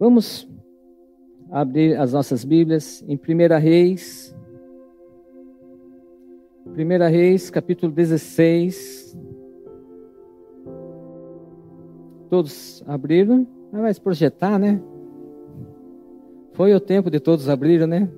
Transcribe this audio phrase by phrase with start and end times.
[0.00, 0.48] Vamos
[1.50, 4.34] abrir as nossas Bíblias em 1 Reis.
[6.66, 9.14] 1 Reis, capítulo 16.
[12.30, 13.46] Todos abriram?
[13.74, 14.80] Ah, vai se projetar, né?
[16.54, 18.08] Foi o tempo de todos abrirem, né?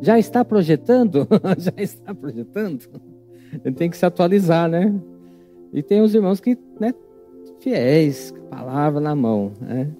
[0.00, 1.26] Já está projetando?
[1.58, 2.88] Já está projetando?
[3.64, 4.94] Ele tem que se atualizar, né?
[5.72, 6.94] E tem os irmãos que, né,
[7.58, 9.90] fiéis, palavra na mão, né?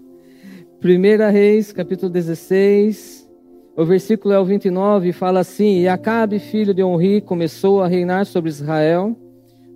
[0.83, 3.29] 1 Reis, capítulo 16,
[3.77, 8.25] o versículo é o 29, fala assim: E Acabe, filho de Onri, começou a reinar
[8.25, 9.15] sobre Israel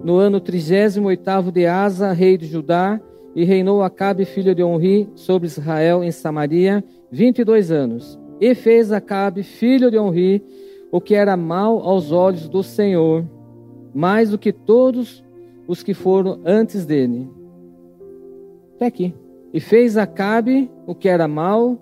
[0.03, 2.99] no ano 38 de Asa, rei de Judá,
[3.37, 8.19] e reinou Acabe, filho de Onri, sobre Israel em Samaria, 22 anos.
[8.41, 10.43] E fez Acabe, filho de Onri,
[10.91, 13.27] o que era mal aos olhos do Senhor,
[13.95, 15.23] mais do que todos
[15.69, 17.29] os que foram antes dele.
[18.77, 19.24] Até aqui.
[19.55, 21.79] E fez Acabe o que era mal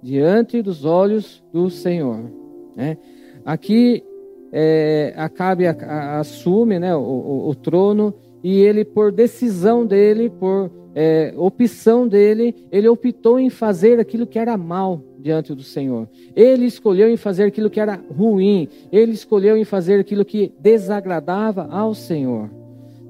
[0.00, 2.30] diante dos olhos do Senhor.
[2.76, 2.96] Né?
[3.44, 4.04] Aqui
[4.52, 10.30] é, Acabe a, a, assume né, o, o, o, trono e ele, por decisão dele,
[10.30, 16.08] por é, opção dele, ele optou em fazer aquilo que era mal diante do Senhor.
[16.36, 18.68] Ele escolheu em fazer aquilo que era ruim.
[18.92, 22.48] Ele escolheu em fazer aquilo que desagradava ao Senhor.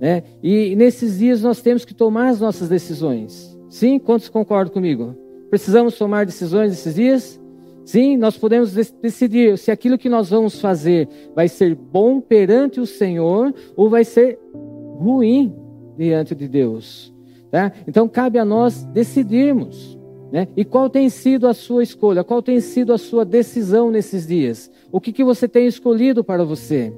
[0.01, 0.23] Né?
[0.43, 3.58] E nesses dias nós temos que tomar as nossas decisões.
[3.69, 3.99] Sim?
[3.99, 5.15] Quantos concordam comigo?
[5.51, 7.41] Precisamos tomar decisões esses dias?
[7.85, 12.87] Sim, nós podemos decidir se aquilo que nós vamos fazer vai ser bom perante o
[12.87, 15.55] Senhor ou vai ser ruim
[15.97, 17.15] diante de Deus.
[17.51, 17.73] Tá?
[17.87, 19.99] Então cabe a nós decidirmos.
[20.31, 20.47] Né?
[20.55, 22.23] E qual tem sido a sua escolha?
[22.23, 24.71] Qual tem sido a sua decisão nesses dias?
[24.93, 26.93] O que, que você tem escolhido para você?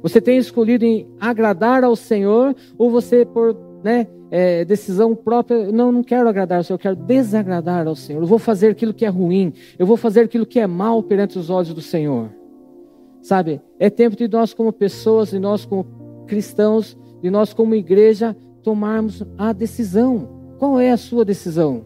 [0.00, 5.90] Você tem escolhido em agradar ao Senhor ou você por né, é, decisão própria, não,
[5.90, 8.22] não quero agradar ao Senhor, eu quero desagradar ao Senhor.
[8.22, 11.38] Eu vou fazer aquilo que é ruim, eu vou fazer aquilo que é mal perante
[11.38, 12.30] os olhos do Senhor.
[13.20, 15.84] Sabe, é tempo de nós como pessoas, de nós como
[16.26, 20.28] cristãos, de nós como igreja, tomarmos a decisão.
[20.58, 21.84] Qual é a sua decisão?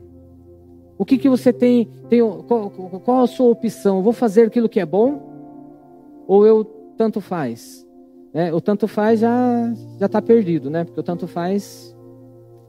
[0.99, 3.97] O que, que você tem, tem qual, qual a sua opção?
[3.97, 6.25] Eu vou fazer aquilo que é bom?
[6.27, 6.65] Ou eu
[6.97, 7.84] tanto faz?
[8.33, 10.84] É, o tanto faz já já está perdido, né?
[10.84, 11.94] Porque o tanto faz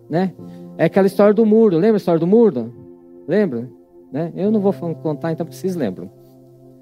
[0.09, 0.33] né?
[0.77, 2.73] É aquela história do muro, lembra a história do muro?
[3.27, 3.69] Lembra?
[4.11, 4.31] Né?
[4.35, 6.09] Eu não vou contar então vocês lembram.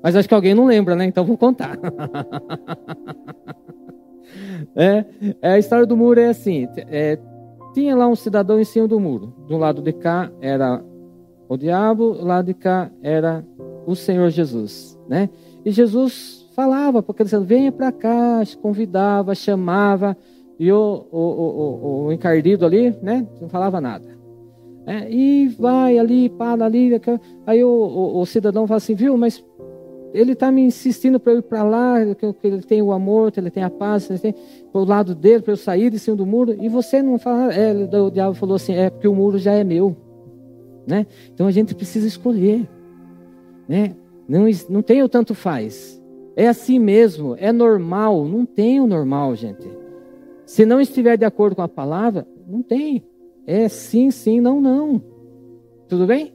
[0.03, 1.06] Mas acho que alguém não lembra, né?
[1.06, 1.79] Então vou contar.
[4.75, 5.06] é,
[5.41, 7.17] é, a história do muro é assim: é,
[7.73, 9.34] tinha lá um cidadão em cima do muro.
[9.47, 10.84] Do lado de cá era
[11.47, 13.45] o diabo, do lado de cá era
[13.85, 15.29] o Senhor Jesus, né?
[15.63, 20.17] E Jesus falava para aquele cidadão: venha para cá, convidava, chamava.
[20.63, 23.28] E o, o, o, o encardido ali, né?
[23.41, 24.07] Não falava nada.
[24.88, 26.90] É, e vai ali, para ali.
[27.46, 29.44] Aí o, cidadão fala assim, viu, mas
[30.13, 33.41] ele está me insistindo para eu ir para lá, que ele tem o amor, que
[33.41, 34.34] ele tem a paz, ele tem
[34.73, 36.56] o lado dele, para eu sair de cima do muro.
[36.57, 39.66] E você não fala, é, o diabo falou assim, é porque o muro já é
[39.66, 39.94] meu.
[40.88, 41.06] Né?
[41.34, 42.66] Então a gente precisa escolher.
[43.68, 43.97] Né?
[44.29, 46.02] Não, não tem o tanto faz.
[46.38, 48.23] É assim mesmo, é normal.
[48.23, 49.83] Não tem o normal, gente.
[50.53, 53.03] Se não estiver de acordo com a palavra, não tem.
[53.47, 55.02] É sim, sim, não, não.
[55.90, 56.31] Tudo bem?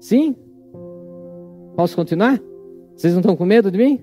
[0.00, 0.34] Sim?
[1.76, 2.40] Posso continuar?
[2.96, 4.02] Vocês não estão com medo de mim?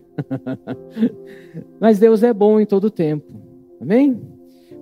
[1.81, 3.26] Mas Deus é bom em todo tempo.
[3.81, 4.22] Amém?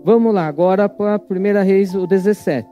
[0.03, 2.67] Vamos lá, agora para a primeira reis, o 17.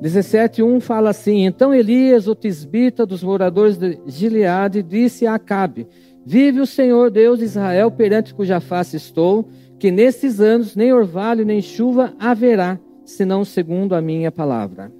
[0.00, 5.86] 17:1 fala assim: Então Elias, o tisbita dos moradores de Gileade, disse a Acabe:
[6.24, 9.46] Vive o Senhor Deus de Israel, perante cuja face estou,
[9.80, 14.92] que nestes anos nem orvalho nem chuva haverá, senão segundo a minha palavra.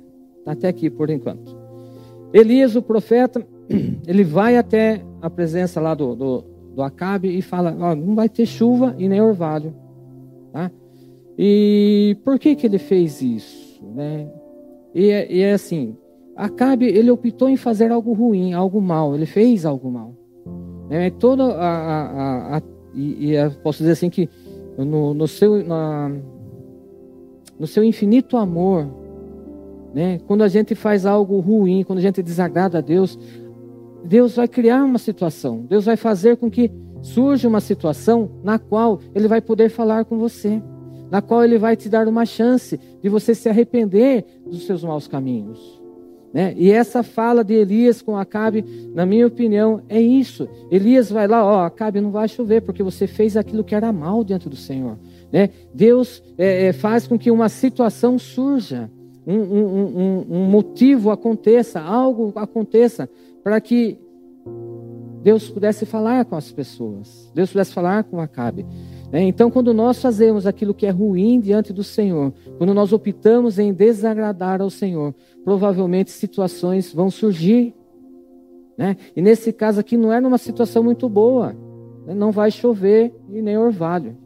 [0.46, 1.54] Até aqui por enquanto.
[2.32, 3.46] Elias, o profeta,
[4.08, 8.46] ele vai até a presença lá do, do, do Acabe e fala: não vai ter
[8.46, 9.74] chuva e nem orvalho.
[10.50, 10.70] Tá?
[11.38, 13.84] E por que, que ele fez isso?
[13.94, 14.28] Né?
[14.94, 15.94] E, é, e é assim:
[16.34, 20.16] Acabe, ele optou em fazer algo ruim, algo mal, ele fez algo mal.
[20.88, 22.62] É, toda a, a, a, a
[22.94, 24.28] e, e posso dizer assim que
[24.84, 26.10] no, no, seu, na,
[27.58, 28.86] no seu infinito amor,
[29.94, 30.20] né?
[30.26, 33.18] quando a gente faz algo ruim, quando a gente desagrada a Deus,
[34.04, 36.70] Deus vai criar uma situação, Deus vai fazer com que
[37.02, 40.62] surja uma situação na qual Ele vai poder falar com você,
[41.10, 45.06] na qual Ele vai te dar uma chance de você se arrepender dos seus maus
[45.06, 45.79] caminhos.
[46.32, 46.54] Né?
[46.56, 50.48] E essa fala de Elias com Acabe, na minha opinião, é isso.
[50.70, 54.22] Elias vai lá, ó, Acabe não vai chover porque você fez aquilo que era mal
[54.22, 54.96] diante do Senhor.
[55.32, 55.50] Né?
[55.74, 58.90] Deus é, é, faz com que uma situação surja,
[59.26, 63.08] um, um, um, um motivo aconteça, algo aconteça,
[63.42, 63.98] para que
[65.22, 68.64] Deus pudesse falar com as pessoas, Deus pudesse falar com Acabe.
[69.10, 69.22] Né?
[69.22, 73.72] Então, quando nós fazemos aquilo que é ruim diante do Senhor, quando nós optamos em
[73.72, 75.14] desagradar ao Senhor,
[75.44, 77.74] provavelmente situações vão surgir.
[78.78, 78.96] Né?
[79.16, 81.56] E nesse caso aqui não é numa situação muito boa.
[82.06, 82.14] Né?
[82.14, 84.16] Não vai chover e nem orvalho.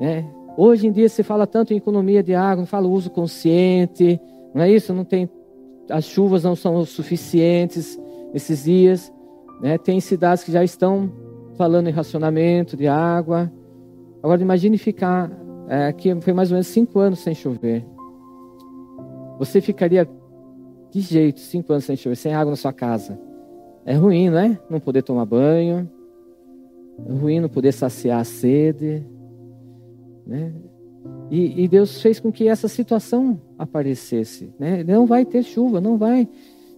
[0.00, 0.28] Né?
[0.56, 4.20] Hoje em dia se fala tanto em economia de água, fala uso consciente,
[4.54, 4.92] não é isso?
[4.92, 5.30] Não tem,
[5.88, 7.98] as chuvas não são suficientes
[8.34, 9.12] esses dias.
[9.62, 9.78] Né?
[9.78, 11.10] Tem cidades que já estão
[11.56, 13.52] falando em racionamento de água.
[14.22, 15.30] Agora imagine ficar
[15.68, 17.84] é, aqui foi mais ou menos cinco anos sem chover.
[19.38, 20.08] Você ficaria
[20.90, 23.18] de jeito cinco anos sem chover, sem água na sua casa.
[23.84, 24.58] É ruim, não é?
[24.68, 25.90] Não poder tomar banho.
[27.06, 29.02] É ruim não poder saciar a sede.
[30.26, 30.52] Né?
[31.30, 34.52] E, e, Deus fez com que essa situação aparecesse.
[34.58, 34.84] Né?
[34.84, 36.28] Não vai ter chuva, não vai.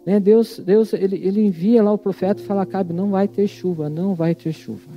[0.07, 0.21] Né?
[0.21, 3.89] Deus, Deus ele, ele envia lá o profeta e fala: Cabe, não vai ter chuva,
[3.89, 4.91] não vai ter chuva.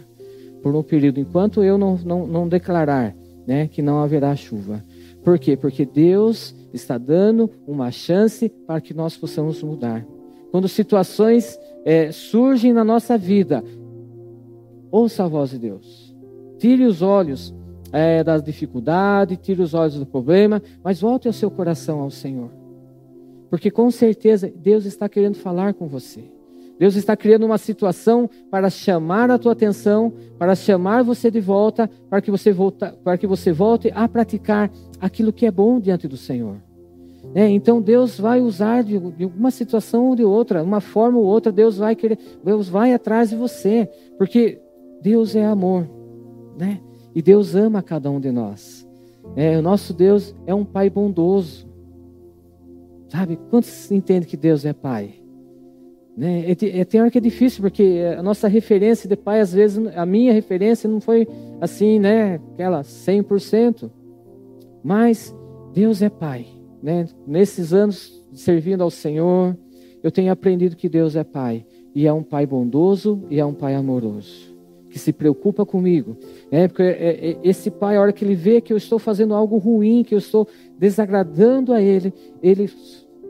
[0.61, 3.15] Por um período, enquanto eu não, não, não declarar
[3.45, 4.83] né, que não haverá chuva.
[5.23, 5.55] Por quê?
[5.55, 10.05] Porque Deus está dando uma chance para que nós possamos mudar.
[10.51, 13.63] Quando situações é, surgem na nossa vida,
[14.91, 16.15] ouça a voz de Deus.
[16.57, 17.53] Tire os olhos
[17.91, 22.49] é, da dificuldade, tire os olhos do problema, mas volte o seu coração ao Senhor.
[23.49, 26.23] Porque com certeza Deus está querendo falar com você.
[26.79, 31.89] Deus está criando uma situação para chamar a tua atenção, para chamar você de volta,
[32.09, 34.71] para que você, volta, para que você volte a praticar
[35.01, 36.57] aquilo que é bom diante do Senhor.
[37.33, 41.25] É, então Deus vai usar de, de, uma situação ou de outra, uma forma ou
[41.25, 44.61] outra, Deus vai querer, Deus vai atrás de você, porque
[45.01, 45.87] Deus é amor,
[46.57, 46.79] né?
[47.13, 48.87] E Deus ama cada um de nós.
[49.35, 51.66] É, o nosso Deus é um Pai bondoso.
[53.09, 53.39] Sabe?
[53.49, 55.15] Quantos entendem que Deus é Pai?
[56.15, 56.45] Né?
[56.51, 59.85] É, é, tem hora que é difícil, porque a nossa referência de Pai, às vezes,
[59.95, 61.27] a minha referência não foi
[61.61, 62.35] assim, né?
[62.53, 63.89] Aquela 100%.
[64.83, 65.35] Mas
[65.73, 66.47] Deus é Pai.
[66.81, 67.05] Né?
[67.25, 69.57] Nesses anos servindo ao Senhor,
[70.03, 71.65] eu tenho aprendido que Deus é Pai.
[71.95, 74.56] E é um Pai bondoso e é um Pai amoroso
[74.97, 76.17] que se preocupa comigo.
[76.49, 79.35] É, porque é, é, esse pai, a hora que ele vê que eu estou fazendo
[79.35, 80.47] algo ruim, que eu estou
[80.77, 82.11] desagradando a ele,
[82.41, 82.69] ele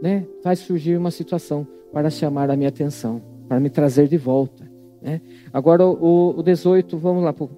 [0.01, 4.69] né, faz surgir uma situação para chamar a minha atenção, para me trazer de volta.
[5.01, 5.19] Né?
[5.51, 7.49] Agora o, o 18, vamos lá o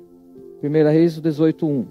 [0.63, 1.85] 1 Reis, o 18, 1.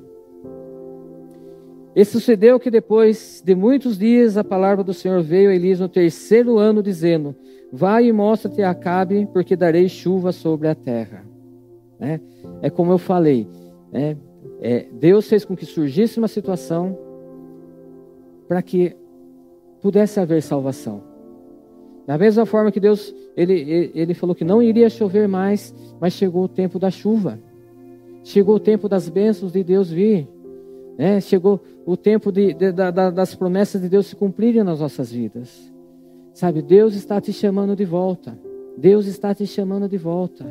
[1.94, 5.88] E sucedeu que depois de muitos dias a palavra do Senhor veio a Elias no
[5.88, 7.34] terceiro ano, dizendo:
[7.72, 11.27] Vai e mostra-te a Acabe, porque darei chuva sobre a terra.
[11.98, 12.20] Né?
[12.62, 13.46] É como eu falei,
[13.92, 14.16] né?
[14.60, 16.98] é, Deus fez com que surgisse uma situação
[18.46, 18.96] para que
[19.80, 21.02] pudesse haver salvação.
[22.06, 26.44] Da mesma forma que Deus, ele, ele falou que não iria chover mais, mas chegou
[26.44, 27.38] o tempo da chuva.
[28.24, 30.26] Chegou o tempo das bênçãos de Deus vir.
[30.96, 31.20] Né?
[31.20, 35.70] Chegou o tempo de, de, de, das promessas de Deus se cumprirem nas nossas vidas.
[36.32, 38.38] Sabe, Deus está te chamando de volta.
[38.76, 40.46] Deus está te chamando de volta.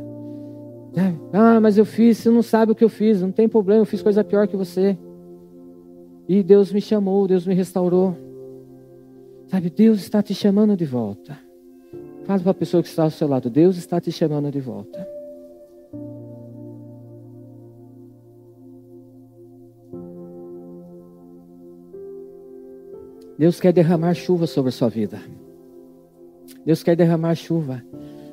[0.97, 1.13] É.
[1.31, 3.85] Ah, mas eu fiz, você não sabe o que eu fiz, não tem problema, eu
[3.85, 4.97] fiz coisa pior que você.
[6.27, 8.17] E Deus me chamou, Deus me restaurou.
[9.45, 11.37] Sabe, Deus está te chamando de volta.
[12.25, 15.07] Fala para a pessoa que está ao seu lado, Deus está te chamando de volta.
[23.37, 25.21] Deus quer derramar chuva sobre a sua vida.
[26.65, 27.83] Deus quer derramar chuva.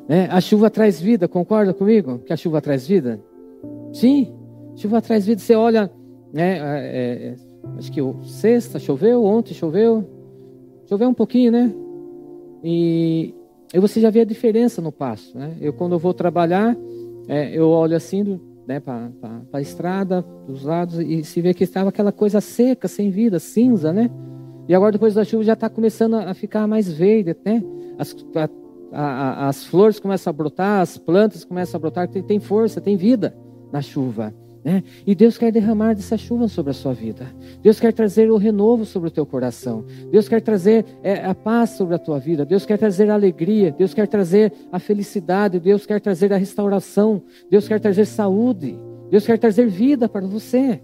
[0.09, 2.19] É, a chuva traz vida, concorda comigo?
[2.19, 3.21] Que a chuva traz vida?
[3.93, 4.35] Sim,
[4.77, 5.41] chuva traz vida.
[5.41, 5.91] Você olha,
[6.33, 7.37] né, é, é,
[7.79, 10.05] acho que sexta choveu, ontem choveu,
[10.87, 11.73] choveu um pouquinho, né?
[12.63, 13.35] E,
[13.73, 15.37] e você já vê a diferença no passo.
[15.37, 15.57] Né?
[15.61, 16.77] Eu, quando eu vou trabalhar,
[17.29, 19.11] é, eu olho assim né, para
[19.53, 23.93] a estrada, dos lados, e se vê que estava aquela coisa seca, sem vida, cinza,
[23.93, 24.11] né?
[24.67, 27.63] E agora, depois da chuva, já está começando a ficar mais verde, né?
[27.99, 28.49] As, a,
[28.95, 32.81] a, a, as flores começam a brotar, as plantas começam a brotar, tem, tem força,
[32.81, 33.37] tem vida
[33.73, 34.33] na chuva.
[34.65, 34.83] Né?
[35.07, 37.27] E Deus quer derramar dessa chuva sobre a sua vida.
[37.63, 39.85] Deus quer trazer o renovo sobre o teu coração.
[40.11, 42.47] Deus quer trazer é, a paz sobre a tua vida.
[42.47, 43.71] Deus quer trazer a alegria.
[43.73, 45.61] Deus quer trazer a felicidade.
[45.61, 47.23] Deus quer trazer a restauração.
[47.51, 48.79] Deus quer trazer saúde.
[49.11, 50.81] Deus quer trazer vida para você.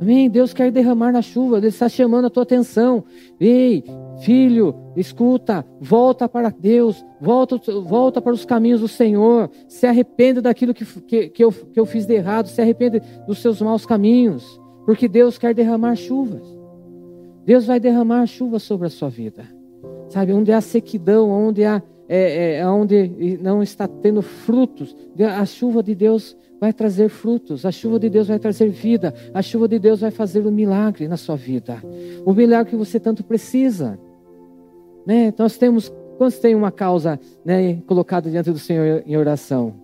[0.00, 0.28] Amém?
[0.28, 3.04] Deus quer derramar na chuva, Ele está chamando a tua atenção.
[3.40, 3.84] Ei,
[4.20, 10.74] filho, escuta, volta para Deus, volta, volta para os caminhos do Senhor, se arrependa daquilo
[10.74, 14.60] que, que, que, eu, que eu fiz de errado, se arrependa dos seus maus caminhos,
[14.84, 16.42] porque Deus quer derramar chuvas.
[17.44, 19.44] Deus vai derramar chuva sobre a sua vida.
[20.08, 25.82] Sabe, onde há sequidão, onde há é, é, onde não está tendo frutos, a chuva
[25.82, 29.78] de Deus vai trazer frutos, a chuva de Deus vai trazer vida, a chuva de
[29.78, 31.82] Deus vai fazer um milagre na sua vida,
[32.24, 33.98] o milagre que você tanto precisa.
[35.06, 35.32] Né?
[35.36, 39.74] Nós temos, quantos têm uma causa né, colocada diante do Senhor em oração?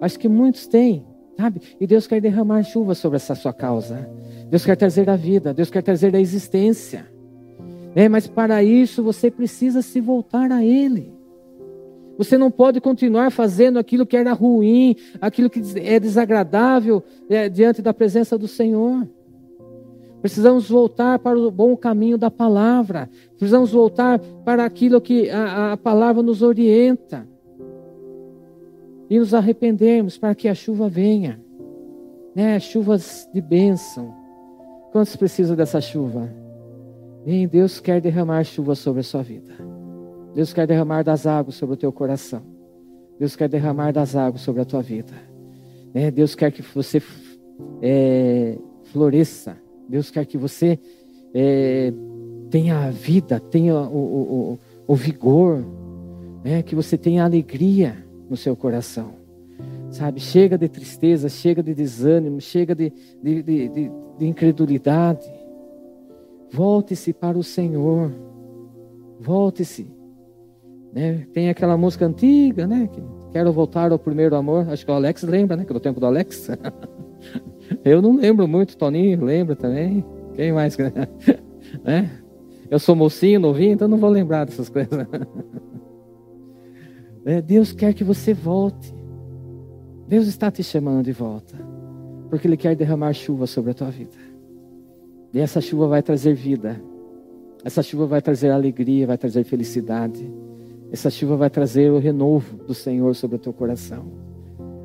[0.00, 1.04] Acho que muitos têm,
[1.36, 1.60] sabe?
[1.80, 4.08] E Deus quer derramar chuva sobre essa sua causa.
[4.48, 7.06] Deus quer trazer a vida, Deus quer trazer a existência.
[7.94, 11.12] É, mas para isso você precisa se voltar a Ele.
[12.16, 17.80] Você não pode continuar fazendo aquilo que era ruim, aquilo que é desagradável é, diante
[17.80, 19.08] da presença do Senhor.
[20.20, 23.08] Precisamos voltar para o bom caminho da palavra.
[23.36, 27.26] Precisamos voltar para aquilo que a, a palavra nos orienta.
[29.08, 31.40] E nos arrependermos para que a chuva venha.
[32.34, 32.60] Né?
[32.60, 34.14] Chuvas de bênção.
[34.92, 36.30] Quantos precisam dessa chuva?
[37.24, 39.52] Bem, Deus quer derramar chuva sobre a sua vida.
[40.34, 42.42] Deus quer derramar das águas sobre o teu coração.
[43.18, 45.12] Deus quer derramar das águas sobre a tua vida.
[45.92, 47.02] É, Deus quer que você
[47.82, 49.56] é, floresça.
[49.90, 50.78] Deus quer que você
[51.34, 51.92] é,
[52.48, 55.64] tenha a vida, tenha o, o, o, o vigor,
[56.44, 56.62] né?
[56.62, 57.96] que você tenha alegria
[58.28, 59.14] no seu coração.
[59.90, 65.28] Sabe, chega de tristeza, chega de desânimo, chega de, de, de, de, de incredulidade.
[66.52, 68.12] Volte-se para o Senhor.
[69.20, 69.90] Volte-se.
[70.92, 71.26] Né?
[71.32, 72.88] Tem aquela música antiga, né?
[72.92, 74.68] Que quero voltar ao primeiro amor.
[74.70, 75.64] Acho que o Alex lembra, né?
[75.64, 76.48] Que é do tempo do Alex.
[77.84, 80.04] Eu não lembro muito, Toninho lembra também.
[80.34, 80.76] Quem mais?
[81.84, 82.10] né?
[82.70, 85.06] Eu sou mocinho, novinho, então não vou lembrar dessas coisas.
[87.22, 88.94] É, Deus quer que você volte.
[90.08, 91.54] Deus está te chamando de volta.
[92.30, 94.16] Porque Ele quer derramar chuva sobre a tua vida.
[95.32, 96.82] E essa chuva vai trazer vida.
[97.62, 100.32] Essa chuva vai trazer alegria, vai trazer felicidade.
[100.90, 104.06] Essa chuva vai trazer o renovo do Senhor sobre o teu coração.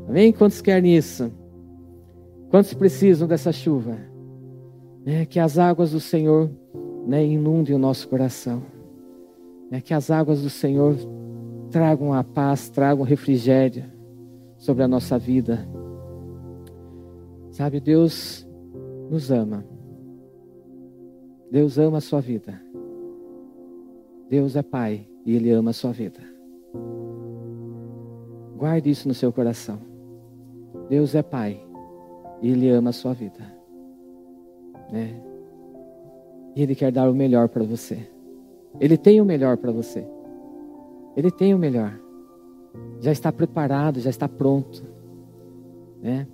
[0.07, 0.33] Amém?
[0.33, 1.31] Quantos querem isso?
[2.55, 3.97] Quantos precisam dessa chuva?
[5.05, 6.50] É, que as águas do Senhor
[7.05, 8.63] né, inundem o nosso coração.
[9.69, 10.95] É, que as águas do Senhor
[11.69, 13.83] tragam a paz, tragam refrigério
[14.57, 15.67] sobre a nossa vida.
[17.51, 18.47] Sabe, Deus
[19.12, 19.65] nos ama.
[21.51, 22.57] Deus ama a sua vida.
[24.29, 26.21] Deus é Pai e Ele ama a sua vida.
[28.55, 29.77] Guarde isso no seu coração.
[30.88, 31.65] Deus é Pai
[32.42, 33.39] e Ele ama a sua vida.
[34.92, 35.15] Né?
[36.56, 38.08] E Ele quer dar o melhor para você.
[38.80, 40.06] Ele tem o melhor para você.
[41.15, 42.00] Ele tem o melhor.
[43.00, 44.84] Já está preparado, já está pronto.
[46.01, 46.27] Né?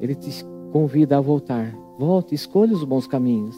[0.00, 1.74] Ele te convida a voltar.
[1.98, 3.56] Volte, escolha os bons caminhos.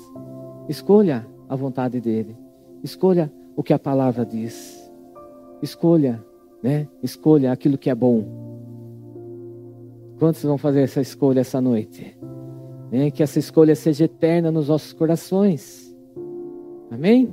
[0.68, 2.36] Escolha a vontade dele.
[2.82, 4.90] Escolha o que a palavra diz.
[5.62, 6.22] Escolha,
[6.62, 6.86] né?
[7.02, 8.45] Escolha aquilo que é bom.
[10.18, 12.16] Quantos vão fazer essa escolha essa noite?
[12.90, 13.10] Né?
[13.10, 15.94] Que essa escolha seja eterna nos nossos corações.
[16.90, 17.30] Amém?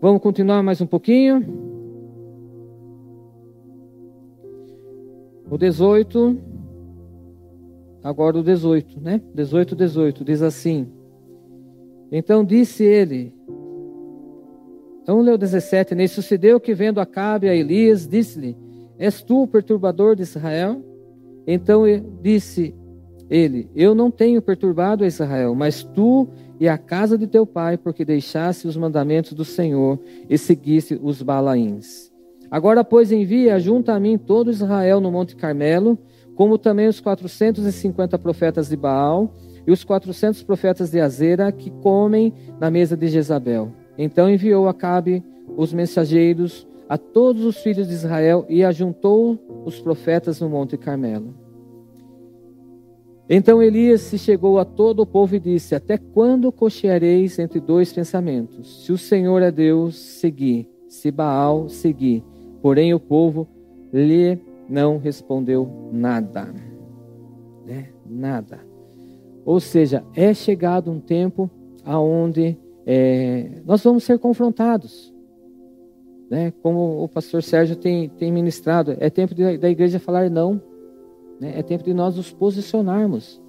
[0.00, 1.44] Vamos continuar mais um pouquinho.
[5.50, 6.38] O 18.
[8.02, 9.20] Agora o 18, né?
[9.34, 10.24] 18, 18.
[10.24, 10.86] Diz assim:
[12.12, 13.34] Então disse ele:
[15.08, 18.54] então leu 17, nem sucedeu que vendo Acabe a Elias, disse-lhe,
[18.98, 20.84] és tu o perturbador de Israel?
[21.50, 21.84] Então
[22.20, 22.74] disse
[23.30, 26.28] ele, eu não tenho perturbado a Israel, mas tu
[26.60, 31.22] e a casa de teu pai, porque deixaste os mandamentos do Senhor e seguiste os
[31.22, 32.12] Balaíns.
[32.50, 35.98] Agora, pois, envia junto a mim todo Israel no Monte Carmelo,
[36.34, 39.34] como também os 450 profetas de Baal
[39.66, 43.72] e os 400 profetas de Azera que comem na mesa de Jezabel.
[43.96, 45.24] Então enviou Acabe
[45.56, 51.34] os mensageiros a todos os filhos de Israel e ajuntou os profetas no Monte Carmelo.
[53.30, 57.92] Então Elias se chegou a todo o povo e disse: Até quando cocheareis entre dois
[57.92, 58.84] pensamentos?
[58.84, 60.68] Se o Senhor é Deus, segui.
[60.88, 62.24] Se Baal, segui.
[62.62, 63.46] Porém o povo
[63.92, 66.52] lhe não respondeu nada.
[67.66, 67.88] Né?
[68.08, 68.60] Nada.
[69.44, 71.50] Ou seja, é chegado um tempo
[71.84, 72.56] aonde
[72.86, 75.14] é, nós vamos ser confrontados.
[76.30, 76.52] Né?
[76.62, 80.60] Como o pastor Sérgio tem, tem ministrado, é tempo de, da igreja falar não.
[81.40, 81.54] Né?
[81.56, 83.40] É tempo de nós nos posicionarmos.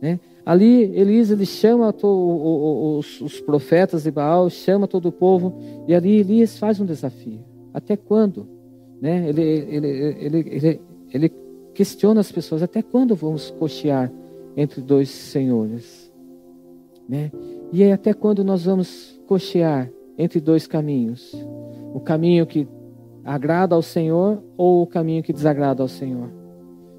[0.00, 0.20] Né?
[0.44, 2.06] Ali, Elias ele chama to,
[2.98, 5.54] os, os, profetas de Baal, chama todo o povo,
[5.88, 7.40] e ali Elias faz um desafio.
[7.72, 8.46] Até quando?
[9.00, 9.28] Né?
[9.28, 10.80] Ele, ele, ele, ele,
[11.12, 11.32] ele
[11.72, 14.12] questiona as pessoas: até quando vamos cochear
[14.56, 16.12] entre dois senhores?
[17.08, 17.32] Né?
[17.72, 21.34] E é até quando nós vamos cochear entre dois caminhos?
[21.94, 22.66] O caminho que
[23.24, 26.28] agrada ao Senhor ou o caminho que desagrada ao Senhor?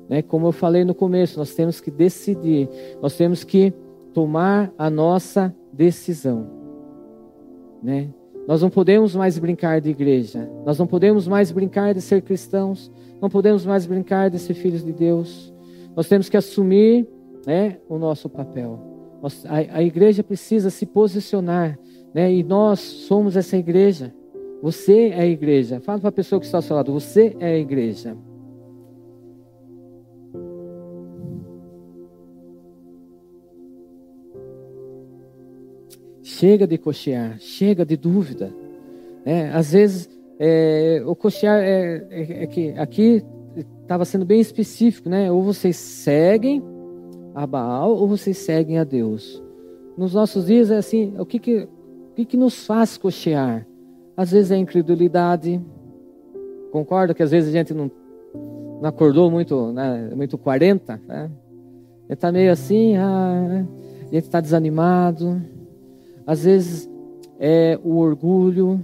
[0.08, 0.22] Né?
[0.22, 2.70] Como eu falei no começo, nós temos que decidir,
[3.02, 3.74] nós temos que
[4.14, 6.50] tomar a nossa decisão.
[7.84, 8.10] Né?
[8.48, 12.90] Nós não podemos mais brincar de igreja, nós não podemos mais brincar de ser cristãos,
[13.22, 15.54] não podemos mais brincar de ser filhos de Deus.
[15.94, 17.06] Nós temos que assumir
[17.46, 18.80] né, o nosso papel.
[19.50, 21.78] A, a igreja precisa se posicionar,
[22.14, 24.14] né, e nós somos essa igreja.
[24.62, 25.80] Você é a igreja.
[25.80, 28.18] Fala para a pessoa que está ao seu lado: você é a igreja.
[36.24, 38.54] Chega de cochear, chega de dúvida.
[39.24, 43.24] É, às vezes, é, o cochear é, é, é que aqui
[43.82, 45.32] estava sendo bem específico, né?
[45.32, 46.62] Ou vocês seguem
[47.34, 49.42] a Baal ou vocês seguem a Deus.
[49.98, 53.66] Nos nossos dias é assim, o que que, o que, que nos faz cochear?
[54.16, 55.62] Às vezes é incredulidade.
[56.72, 57.92] Concorda que às vezes a gente não,
[58.82, 61.32] não acordou muito, né, muito 40, né?
[62.06, 63.66] A gente está meio assim, ah,
[64.02, 65.42] a gente está desanimado
[66.26, 66.90] às vezes
[67.40, 68.84] é o orgulho,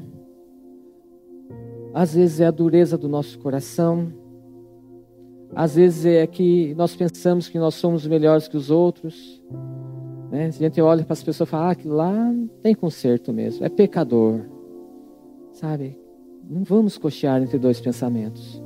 [1.93, 4.13] às vezes é a dureza do nosso coração,
[5.55, 9.41] às vezes é que nós pensamos que nós somos melhores que os outros.
[10.29, 10.45] Né?
[10.45, 13.69] A gente olha para as pessoas e fala, ah, que lá tem conserto mesmo, é
[13.69, 14.41] pecador.
[15.61, 15.97] Sabe?
[16.49, 18.61] Não vamos cochear entre dois pensamentos.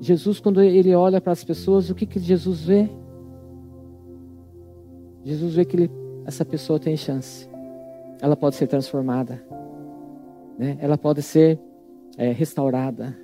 [0.00, 2.88] Jesus, quando ele olha para as pessoas, o que, que Jesus vê?
[5.24, 5.90] Jesus vê que ele
[6.24, 7.48] essa pessoa tem chance.
[8.20, 9.42] Ela pode ser transformada.
[10.58, 10.76] Né?
[10.80, 11.58] Ela pode ser
[12.18, 13.16] é, restaurada.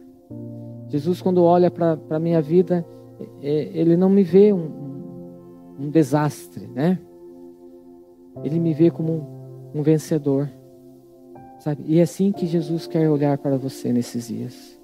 [0.88, 2.86] Jesus, quando olha para a minha vida,
[3.40, 4.70] é, ele não me vê um,
[5.80, 6.98] um, desastre, né?
[8.44, 9.12] Ele me vê como
[9.74, 10.48] um, um vencedor.
[11.62, 11.84] Sabe?
[11.86, 14.76] E é assim que Jesus quer olhar para você nesses dias.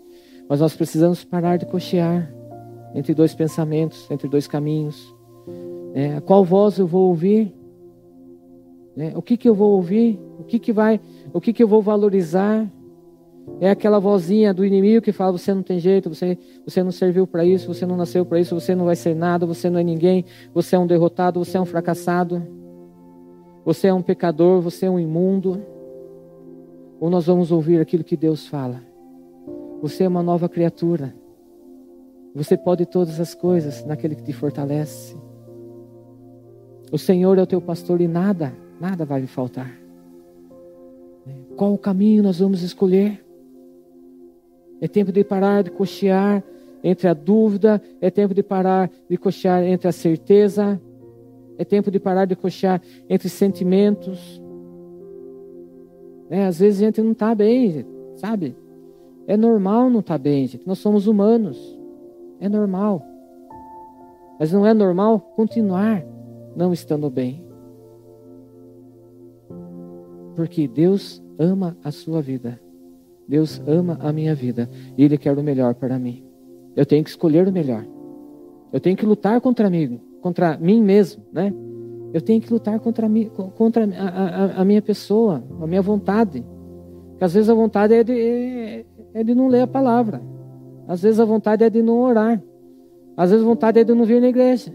[0.49, 2.33] Mas nós precisamos parar de cochear
[2.95, 5.13] entre dois pensamentos, entre dois caminhos.
[5.93, 7.53] É, qual voz eu vou ouvir?
[8.97, 9.13] Né?
[9.17, 10.21] O que, que eu vou ouvir?
[10.39, 11.01] O que, que vai?
[11.33, 12.71] O que, que eu vou valorizar?
[13.61, 17.27] É aquela vozinha do inimigo que fala: você não tem jeito, você, você não serviu
[17.27, 19.83] para isso, você não nasceu para isso, você não vai ser nada, você não é
[19.83, 20.25] ninguém,
[20.55, 22.41] você é um derrotado, você é um fracassado,
[23.65, 25.61] você é um pecador, você é um imundo.
[27.01, 28.83] Ou nós vamos ouvir aquilo que Deus fala:
[29.81, 31.15] você é uma nova criatura,
[32.35, 35.17] você pode todas as coisas naquele que te fortalece.
[36.91, 39.71] O Senhor é o teu pastor e nada nada vai lhe faltar.
[41.57, 43.25] Qual o caminho nós vamos escolher?
[44.81, 46.43] É tempo de parar de cochear
[46.83, 50.81] entre a dúvida, é tempo de parar de cochear entre a certeza,
[51.59, 54.41] é tempo de parar de cochear entre sentimentos.
[56.31, 57.85] É, às vezes a gente não está bem,
[58.17, 58.57] sabe?
[59.27, 60.67] É normal não estar tá bem, gente.
[60.67, 61.79] Nós somos humanos.
[62.41, 63.05] É normal.
[64.39, 66.05] Mas não é normal continuar
[66.55, 67.45] não estando bem.
[70.35, 72.61] Porque Deus ama a sua vida.
[73.27, 74.69] Deus ama a minha vida.
[74.97, 76.25] E Ele quer o melhor para mim.
[76.75, 77.85] Eu tenho que escolher o melhor.
[78.73, 81.53] Eu tenho que lutar contra mim, contra mim mesmo, né?
[82.13, 86.45] Eu tenho que lutar contra, mim, contra a, a, a minha pessoa, a minha vontade.
[87.11, 90.23] Porque às vezes a vontade é de, é, é de não ler a palavra.
[90.87, 92.43] Às vezes a vontade é de não orar.
[93.17, 94.73] Às vezes a vontade é de não vir na igreja.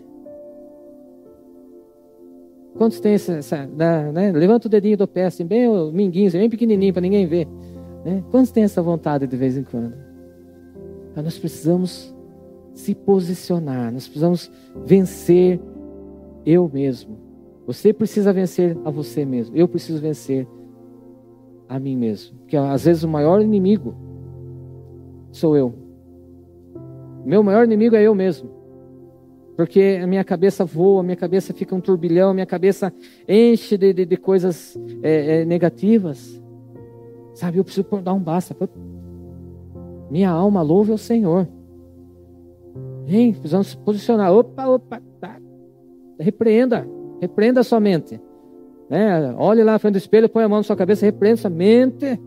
[2.75, 4.31] Quantos tem essa, essa né?
[4.31, 7.47] levanta o dedinho do pé assim, bem o minguinho, assim, bem pequenininho para ninguém ver.
[8.03, 8.23] Né?
[8.31, 9.93] Quantos tem essa vontade de vez em quando?
[11.15, 12.13] Mas nós precisamos
[12.73, 14.51] se posicionar, nós precisamos
[14.85, 15.59] vencer
[16.45, 17.22] eu mesmo.
[17.65, 19.55] Você precisa vencer a você mesmo.
[19.55, 20.47] Eu preciso vencer
[21.67, 22.37] a mim mesmo.
[22.39, 23.95] Porque às vezes o maior inimigo
[25.31, 25.73] sou eu.
[27.25, 28.53] Meu maior inimigo é eu mesmo
[29.55, 32.91] porque a minha cabeça voa, a minha cabeça fica um turbilhão, a minha cabeça
[33.27, 36.41] enche de, de, de coisas é, é, negativas.
[37.35, 38.55] Sabe, eu preciso dar um basta.
[40.09, 41.47] Minha alma louve ao Senhor.
[43.07, 44.31] Hein, precisamos se posicionar.
[44.31, 45.39] Opa, opa, tá.
[46.19, 46.87] Repreenda,
[47.23, 48.19] repreenda sua mente.
[48.89, 49.33] Né?
[49.37, 52.19] Olhe lá na frente do espelho, põe a mão na sua cabeça, repreenda sua mente.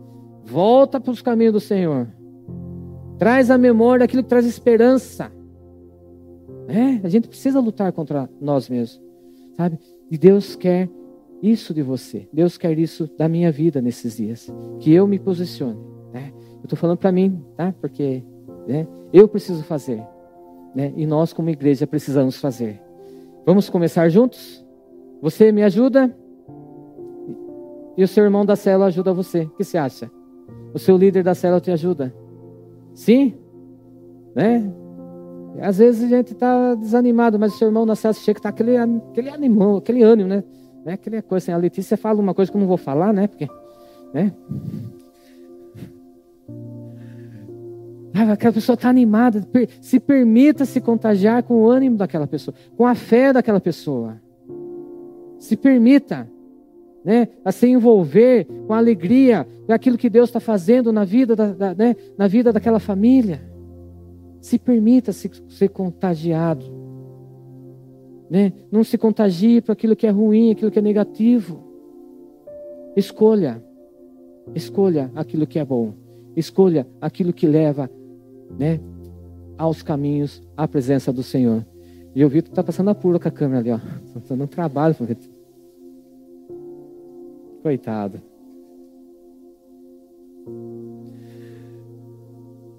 [0.45, 2.09] Volta para os caminhos do Senhor.
[3.19, 5.31] Traz a memória aquilo que traz esperança.
[6.69, 9.01] É, a gente precisa lutar contra nós mesmos,
[9.57, 9.79] sabe?
[10.11, 10.89] E Deus quer
[11.43, 12.29] isso de você.
[12.33, 14.53] Deus quer isso da minha vida nesses dias.
[14.81, 15.79] Que eu me posicione.
[16.13, 16.33] Né?
[16.59, 17.75] Eu estou falando para mim, tá?
[17.81, 18.25] Porque
[18.67, 20.03] né, eu preciso fazer.
[20.75, 20.93] Né?
[20.97, 22.81] E nós, como igreja, precisamos fazer.
[23.45, 24.66] Vamos começar juntos?
[25.21, 26.15] Você me ajuda?
[27.97, 29.43] E o seu irmão da célula ajuda você.
[29.43, 30.11] O que você acha?
[30.75, 32.15] O seu líder da célula te ajuda?
[32.95, 33.35] Sim?
[34.35, 34.71] Né?
[35.61, 38.77] Às vezes a gente está desanimado, mas o seu irmão na célula chega está aquele,
[38.77, 40.45] aquele animão, aquele ânimo, né?
[40.85, 40.93] né?
[40.93, 43.27] Aquela coisa assim, a Letícia fala uma coisa que eu não vou falar, né?
[43.27, 43.49] Porque,
[44.13, 44.33] né?
[48.31, 49.47] Aquela pessoa está animada.
[49.81, 54.21] Se permita se contagiar com o ânimo daquela pessoa, com a fé daquela pessoa.
[55.39, 56.29] Se permita
[57.07, 61.53] né, a se envolver com a alegria daquilo que Deus está fazendo na vida, da,
[61.53, 63.41] da, né, na vida daquela família.
[64.41, 66.67] Se permita se, ser contagiado.
[68.29, 68.53] Né?
[68.73, 71.63] Não se contagie para aquilo que é ruim, aquilo que é negativo.
[72.97, 73.63] Escolha.
[74.53, 75.95] Escolha aquilo que é bom.
[76.35, 77.89] Escolha aquilo que leva
[78.59, 78.81] né,
[79.57, 81.65] aos caminhos, à presença do Senhor.
[82.17, 83.79] E o Vitor está passando apuro com a câmera ali, ó.
[84.17, 85.29] Está dando trabalho para Vitor.
[87.63, 88.23] Coitado.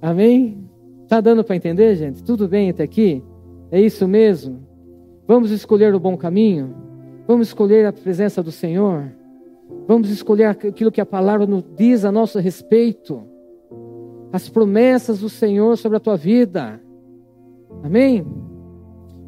[0.02, 0.67] Amém?
[1.08, 2.23] Tá dando para entender, gente?
[2.23, 3.23] Tudo bem até aqui?
[3.69, 4.60] É isso mesmo?
[5.28, 6.76] Vamos escolher o bom caminho?
[7.28, 9.12] Vamos escolher a presença do Senhor?
[9.88, 13.21] Vamos escolher aquilo que a palavra nos diz a nosso respeito?
[14.34, 16.82] As promessas do Senhor sobre a tua vida.
[17.84, 18.26] Amém?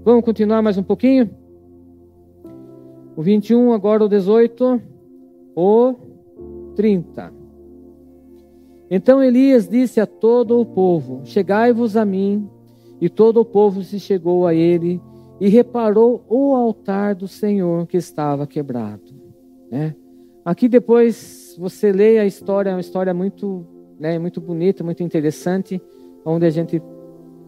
[0.03, 1.29] Vamos continuar mais um pouquinho?
[3.17, 4.81] O 21, agora o 18
[5.53, 5.95] o
[6.75, 7.33] 30.
[8.89, 12.49] Então Elias disse a todo o povo: Chegai-vos a mim.
[13.01, 15.01] E todo o povo se chegou a ele
[15.39, 19.13] e reparou o altar do Senhor que estava quebrado.
[19.71, 19.95] Né?
[20.43, 23.65] Aqui depois você lê a história, é uma história muito,
[23.97, 25.81] né, muito bonita, muito interessante,
[26.25, 26.81] onde a gente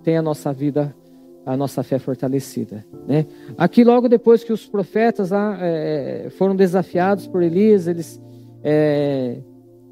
[0.03, 0.95] tem a nossa vida,
[1.45, 2.85] a nossa fé fortalecida.
[3.07, 3.25] Né?
[3.57, 8.21] Aqui logo depois que os profetas lá, é, foram desafiados por Elias, eles
[8.63, 9.37] é,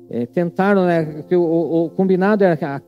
[0.10, 2.84] é, tentaram, né, o, o, o, combinado era,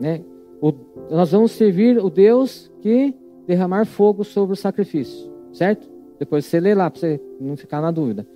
[0.00, 0.20] né,
[0.60, 0.72] o,
[1.10, 3.14] nós vamos servir o Deus que
[3.46, 5.88] derramar fogo sobre o sacrifício, certo?
[6.18, 8.26] Depois você lê lá para você não ficar na dúvida.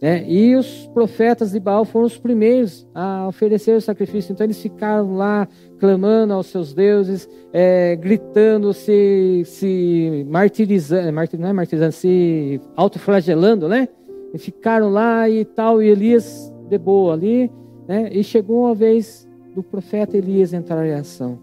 [0.00, 0.28] Né?
[0.28, 4.32] E os profetas de Baal foram os primeiros a oferecer o sacrifício.
[4.32, 11.52] Então eles ficaram lá clamando aos seus deuses, é, gritando, se, se martirizando, não é
[11.52, 13.88] martirizando, se autoflagelando, né?
[14.34, 17.50] E ficaram lá e tal, e Elias de boa ali,
[17.88, 18.10] né?
[18.12, 21.38] E chegou a vez do profeta Elias entrar em ação.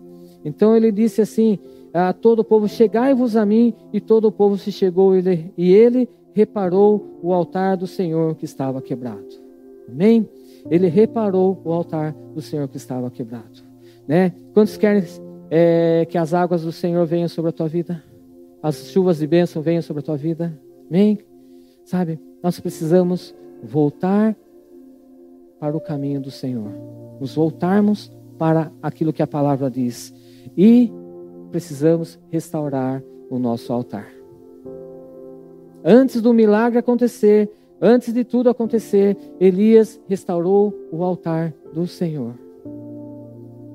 [0.46, 1.58] Então ele disse assim
[1.94, 6.08] a todo o povo: Chegai-vos a mim, e todo o povo se chegou, e ele
[6.34, 9.28] reparou o altar do Senhor que estava quebrado.
[9.88, 10.28] Amém?
[10.70, 13.62] Ele reparou o altar do Senhor que estava quebrado.
[14.08, 14.34] Né?
[14.54, 15.04] Quantos querem
[15.50, 18.04] é, que as águas do Senhor venham sobre a tua vida?
[18.62, 20.58] As chuvas de bênção venham sobre a tua vida?
[20.90, 21.20] Amém?
[21.84, 24.36] Sabe, nós precisamos voltar
[25.60, 26.72] para o caminho do Senhor.
[27.20, 30.14] Nos voltarmos para aquilo que a palavra diz.
[30.58, 30.92] E
[31.52, 34.23] precisamos restaurar o nosso altar.
[35.84, 42.34] Antes do milagre acontecer, antes de tudo acontecer, Elias restaurou o altar do Senhor.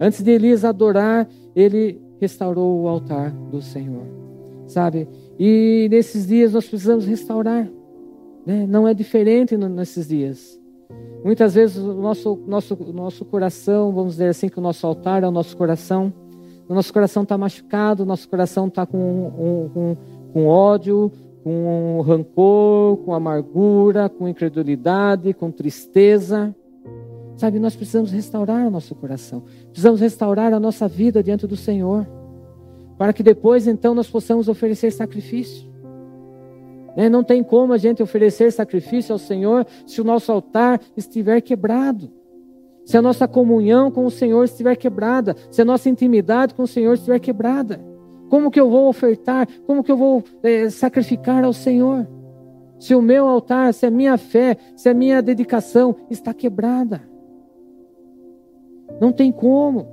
[0.01, 4.07] Antes de Elias adorar, ele restaurou o altar do Senhor.
[4.67, 5.09] Sabe?
[5.39, 7.69] E nesses dias nós precisamos restaurar.
[8.47, 8.67] Né?
[8.67, 10.59] Não é diferente nesses dias.
[11.25, 15.29] Muitas vezes o nosso, nosso, nosso coração, vamos dizer assim, que o nosso altar é
[15.29, 16.13] o nosso coração.
[16.69, 19.97] O nosso coração está machucado, o nosso coração está com, um, com,
[20.33, 21.11] com ódio,
[21.49, 26.55] com rancor, com amargura, com incredulidade, com tristeza.
[27.37, 29.45] Sabe, nós precisamos restaurar o nosso coração.
[29.71, 32.07] Precisamos restaurar a nossa vida diante do Senhor.
[32.99, 35.67] Para que depois, então, nós possamos oferecer sacrifício.
[36.95, 41.41] Né, não tem como a gente oferecer sacrifício ao Senhor se o nosso altar estiver
[41.41, 42.11] quebrado.
[42.85, 45.35] Se a nossa comunhão com o Senhor estiver quebrada.
[45.51, 47.88] Se a nossa intimidade com o Senhor estiver quebrada.
[48.29, 49.49] Como que eu vou ofertar?
[49.67, 52.07] Como que eu vou é, sacrificar ao Senhor?
[52.79, 57.03] Se o meu altar, se a minha fé, se a minha dedicação está quebrada.
[59.01, 59.89] Não tem como.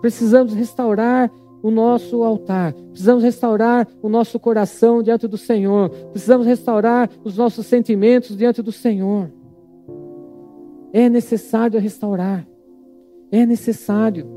[0.00, 1.30] Precisamos restaurar
[1.62, 2.72] o nosso altar.
[2.90, 5.90] Precisamos restaurar o nosso coração diante do Senhor.
[6.12, 9.30] Precisamos restaurar os nossos sentimentos diante do Senhor.
[10.92, 12.46] É necessário restaurar.
[13.30, 14.35] É necessário.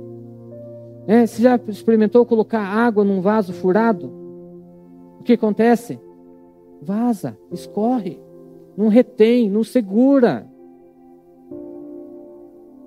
[1.09, 4.13] É, você já experimentou colocar água num vaso furado?
[5.19, 5.99] O que acontece?
[6.83, 8.19] Vaza, escorre,
[8.77, 10.45] não retém, não segura.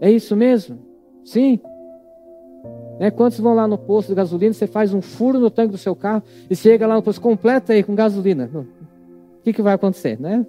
[0.01, 0.79] É isso mesmo?
[1.25, 1.59] Sim.
[3.01, 5.79] É, quantos vão lá no posto de gasolina, você faz um furo no tanque do
[5.79, 8.49] seu carro e chega lá no posto, completa aí com gasolina.
[8.55, 10.47] O que, que vai acontecer, né?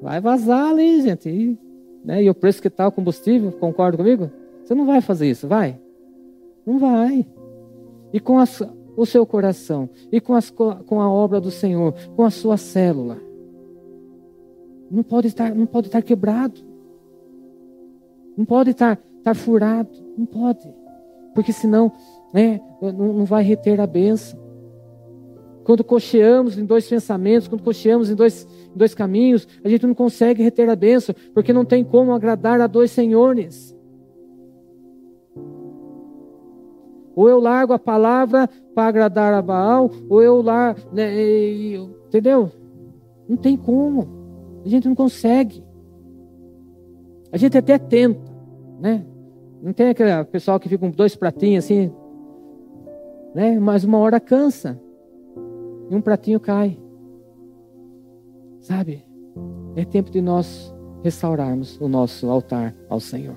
[0.00, 1.28] Vai vazar ali, gente.
[1.28, 1.58] E,
[2.04, 4.30] né, e o preço que está o combustível, concorda comigo?
[4.64, 5.80] Você não vai fazer isso, vai?
[6.66, 7.26] Não vai.
[8.12, 8.62] E com as,
[8.96, 13.18] o seu coração, e com, as, com a obra do Senhor, com a sua célula.
[14.90, 16.60] Não pode estar, não pode estar quebrado.
[18.36, 19.90] Não pode estar, estar furado.
[20.16, 20.72] Não pode.
[21.34, 21.92] Porque senão
[22.32, 24.38] né, não, vai reter a bênção.
[25.64, 29.94] Quando cocheamos em dois pensamentos, quando cocheamos em dois, em dois caminhos, a gente não
[29.94, 33.74] consegue reter a bênção, porque não tem como agradar a dois senhores.
[37.16, 40.80] Ou eu largo a palavra para agradar a Baal, ou eu largo.
[40.92, 42.50] Né, entendeu?
[43.28, 44.08] Não tem como.
[44.64, 45.62] A gente não consegue.
[47.30, 48.20] A gente até tenta,
[48.80, 49.04] né?
[49.62, 51.90] Não tem aquele pessoal que fica com dois pratinhos assim,
[53.34, 53.58] né?
[53.58, 54.80] Mas uma hora cansa
[55.90, 56.78] e um pratinho cai.
[58.60, 59.04] Sabe?
[59.76, 63.36] É tempo de nós restaurarmos o nosso altar ao Senhor.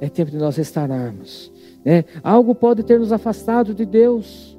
[0.00, 1.52] É tempo de nós restaurarmos.
[1.86, 2.04] Né?
[2.20, 4.58] Algo pode ter nos afastado de Deus.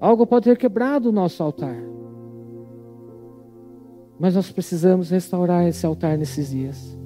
[0.00, 1.76] Algo pode ter quebrado o nosso altar.
[4.18, 6.98] Mas nós precisamos restaurar esse altar nesses dias.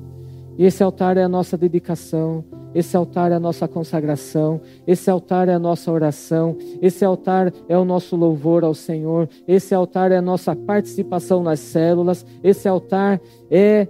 [0.56, 2.44] E esse altar é a nossa dedicação,
[2.74, 7.76] esse altar é a nossa consagração, esse altar é a nossa oração, esse altar é
[7.76, 13.20] o nosso louvor ao Senhor, esse altar é a nossa participação nas células, esse altar
[13.50, 13.88] é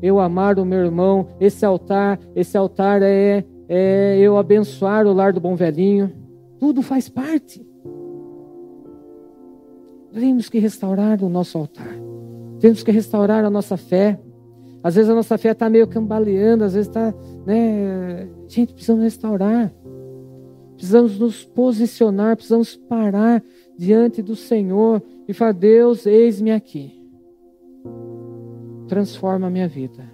[0.00, 5.32] eu amar o meu irmão, esse altar, esse altar é, é eu abençoar o lar
[5.32, 6.12] do bom velhinho.
[6.58, 7.64] Tudo faz parte.
[10.12, 11.94] Temos que restaurar o nosso altar.
[12.58, 14.18] Temos que restaurar a nossa fé.
[14.82, 17.14] Às vezes a nossa fé está meio cambaleando, às vezes está,
[17.46, 18.28] né?
[18.48, 19.72] Gente, precisamos restaurar.
[20.74, 23.40] Precisamos nos posicionar, precisamos parar
[23.78, 27.00] diante do Senhor e falar: Deus, eis-me aqui.
[28.88, 30.09] Transforma a minha vida.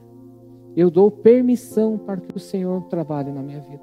[0.77, 3.83] Eu dou permissão para que o Senhor trabalhe na minha vida.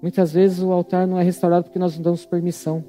[0.00, 2.84] Muitas vezes o altar não é restaurado porque nós não damos permissão.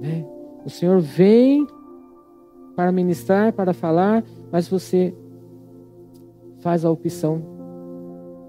[0.00, 0.24] Né?
[0.64, 1.66] O Senhor vem
[2.76, 5.14] para ministrar, para falar, mas você
[6.60, 7.42] faz a opção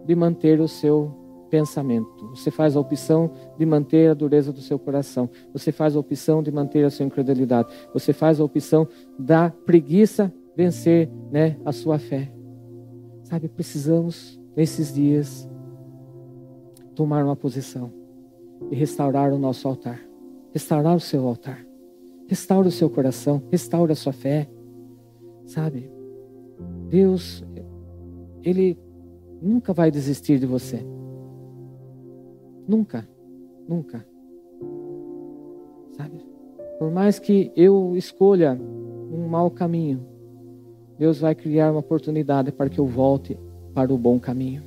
[0.05, 1.11] de manter o seu
[1.49, 2.27] pensamento.
[2.29, 5.29] Você faz a opção de manter a dureza do seu coração.
[5.53, 7.69] Você faz a opção de manter a sua incredulidade.
[7.93, 12.31] Você faz a opção da preguiça vencer, né, a sua fé.
[13.23, 15.49] Sabe, precisamos nesses dias
[16.95, 17.91] tomar uma posição
[18.71, 19.99] e restaurar o nosso altar.
[20.53, 21.65] Restaurar o seu altar.
[22.27, 24.49] Restaura o seu coração, restaura a sua fé.
[25.45, 25.91] Sabe?
[26.89, 27.43] Deus,
[28.41, 28.77] Ele
[29.41, 30.79] nunca vai desistir de você.
[32.67, 33.07] Nunca,
[33.67, 34.05] nunca.
[35.91, 36.25] Sabe?
[36.79, 38.59] Por mais que eu escolha
[39.11, 40.14] um mau caminho,
[40.97, 43.37] Deus vai criar uma oportunidade para que eu volte
[43.73, 44.63] para o bom caminho.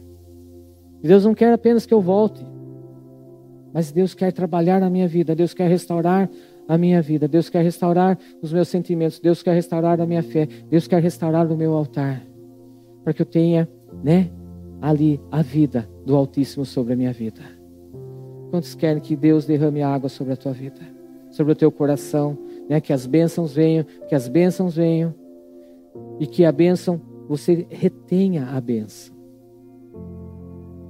[1.03, 2.45] Deus não quer apenas que eu volte,
[3.73, 6.29] mas Deus quer trabalhar na minha vida, Deus quer restaurar
[6.69, 7.27] a minha vida.
[7.27, 9.19] Deus quer restaurar os meus sentimentos.
[9.19, 10.47] Deus quer restaurar a minha fé.
[10.69, 12.23] Deus quer restaurar o meu altar.
[13.03, 13.67] Para que eu tenha,
[14.05, 14.31] né,
[14.83, 17.41] ali a vida do Altíssimo sobre a minha vida.
[18.51, 20.81] Quantos querem que Deus derrame água sobre a tua vida?
[21.31, 22.39] Sobre o teu coração,
[22.69, 22.81] né?
[22.81, 25.15] Que as bênçãos venham, que as bênçãos venham.
[26.19, 29.15] E que a bênção, você retenha a bênção.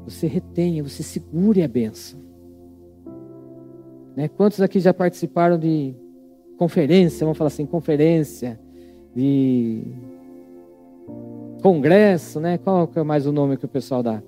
[0.04, 2.18] Você retenha, você segure a bênção.
[4.16, 4.28] Né?
[4.28, 5.94] Quantos aqui já participaram de
[6.56, 8.58] conferência, vamos falar assim, conferência,
[9.14, 9.82] de
[11.62, 12.58] congresso, né?
[12.58, 14.22] Qual é mais o nome que o pessoal dá?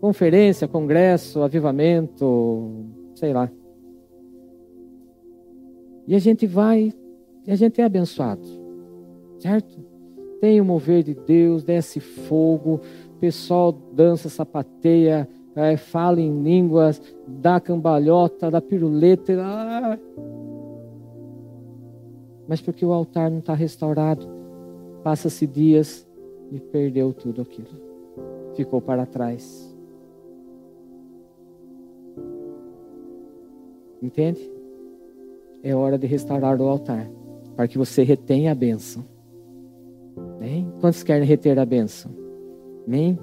[0.00, 3.50] Conferência, congresso, avivamento, sei lá.
[6.06, 6.92] E a gente vai,
[7.46, 8.46] e a gente é abençoado,
[9.38, 9.91] certo?
[10.42, 12.80] Tem o mover de Deus, desce fogo,
[13.20, 19.34] pessoal dança, sapateia, é, fala em línguas, dá cambalhota, dá piruleta.
[19.40, 19.96] Ah.
[22.48, 24.28] Mas porque o altar não está restaurado,
[25.04, 26.04] passa-se dias
[26.50, 27.68] e perdeu tudo aquilo.
[28.56, 29.72] Ficou para trás.
[34.02, 34.40] Entende?
[35.62, 37.08] É hora de restaurar o altar,
[37.54, 39.11] para que você retenha a bênção.
[40.42, 40.72] Bem?
[40.80, 42.10] Quantos querem reter a bênção?
[42.86, 43.16] Amém?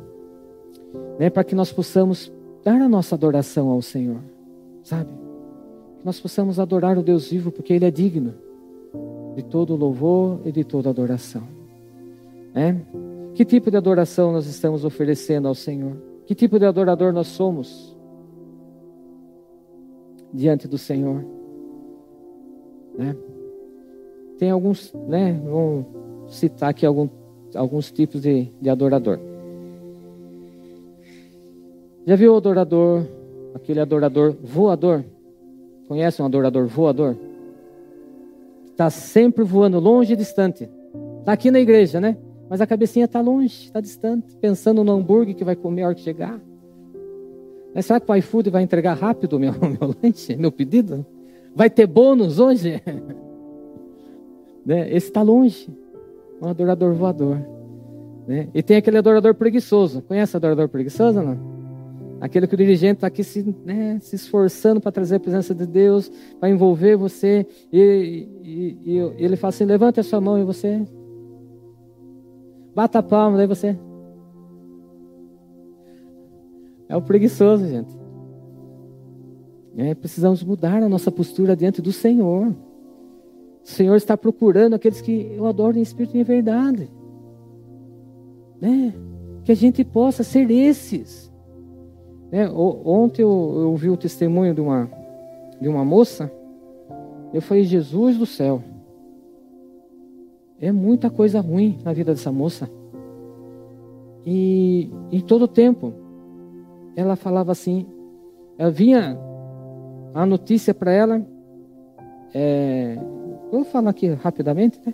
[1.19, 2.31] né, para que nós possamos
[2.63, 4.21] dar a nossa adoração ao Senhor,
[4.81, 5.11] sabe?
[5.99, 8.33] Que nós possamos adorar o Deus vivo, porque Ele é digno
[9.35, 11.43] de todo louvor e de toda adoração.
[12.53, 12.81] Né?
[13.35, 15.97] Que tipo de adoração nós estamos oferecendo ao Senhor?
[16.25, 17.95] Que tipo de adorador nós somos
[20.33, 21.25] diante do Senhor?
[22.97, 23.15] Né?
[24.37, 25.33] tem alguns, né?
[25.43, 25.85] Vamos
[26.29, 27.09] citar aqui algum,
[27.55, 29.19] alguns tipos de, de adorador.
[32.05, 33.05] Já viu o adorador,
[33.53, 35.03] aquele adorador voador?
[35.87, 37.17] Conhece um adorador voador?
[38.65, 40.69] Está sempre voando longe e distante.
[41.19, 42.17] Está aqui na igreja, né?
[42.49, 45.95] Mas a cabecinha está longe, está distante, pensando no hambúrguer que vai comer a hora
[45.95, 46.39] que chegar.
[47.75, 51.05] Mas será que o iFood vai entregar rápido meu, meu lanche, meu pedido?
[51.55, 52.81] Vai ter bônus hoje?
[54.65, 54.87] né?
[54.89, 55.69] Esse está longe.
[56.41, 57.37] Um adorador voador.
[58.27, 58.47] Né?
[58.53, 60.01] E tem aquele adorador preguiçoso.
[60.01, 61.59] Conhece adorador preguiçoso não?
[62.21, 65.65] Aquele que o dirigente está aqui se, né, se esforçando para trazer a presença de
[65.65, 67.47] Deus, para envolver você.
[67.71, 70.85] E, e, e, e ele fala assim: levante a sua mão e você.
[72.75, 73.77] Bata a palma, daí você.
[76.89, 77.97] É o preguiçoso, gente.
[79.77, 82.53] É, precisamos mudar a nossa postura diante do Senhor.
[83.69, 86.89] O Senhor está procurando aqueles que o adoram em espírito e em verdade.
[88.59, 88.95] Né?
[89.43, 91.31] Que a gente possa ser esses.
[92.31, 92.49] Né?
[92.49, 94.89] Ontem eu, eu ouvi o testemunho de uma,
[95.61, 96.31] de uma moça.
[97.31, 98.63] Eu falei, Jesus do céu.
[100.59, 102.67] É muita coisa ruim na vida dessa moça.
[104.25, 105.93] E em todo tempo,
[106.95, 107.85] ela falava assim,
[108.57, 109.15] ela vinha
[110.11, 111.23] a notícia para ela,
[112.33, 112.97] é,
[113.51, 114.93] vou falar aqui rapidamente, né?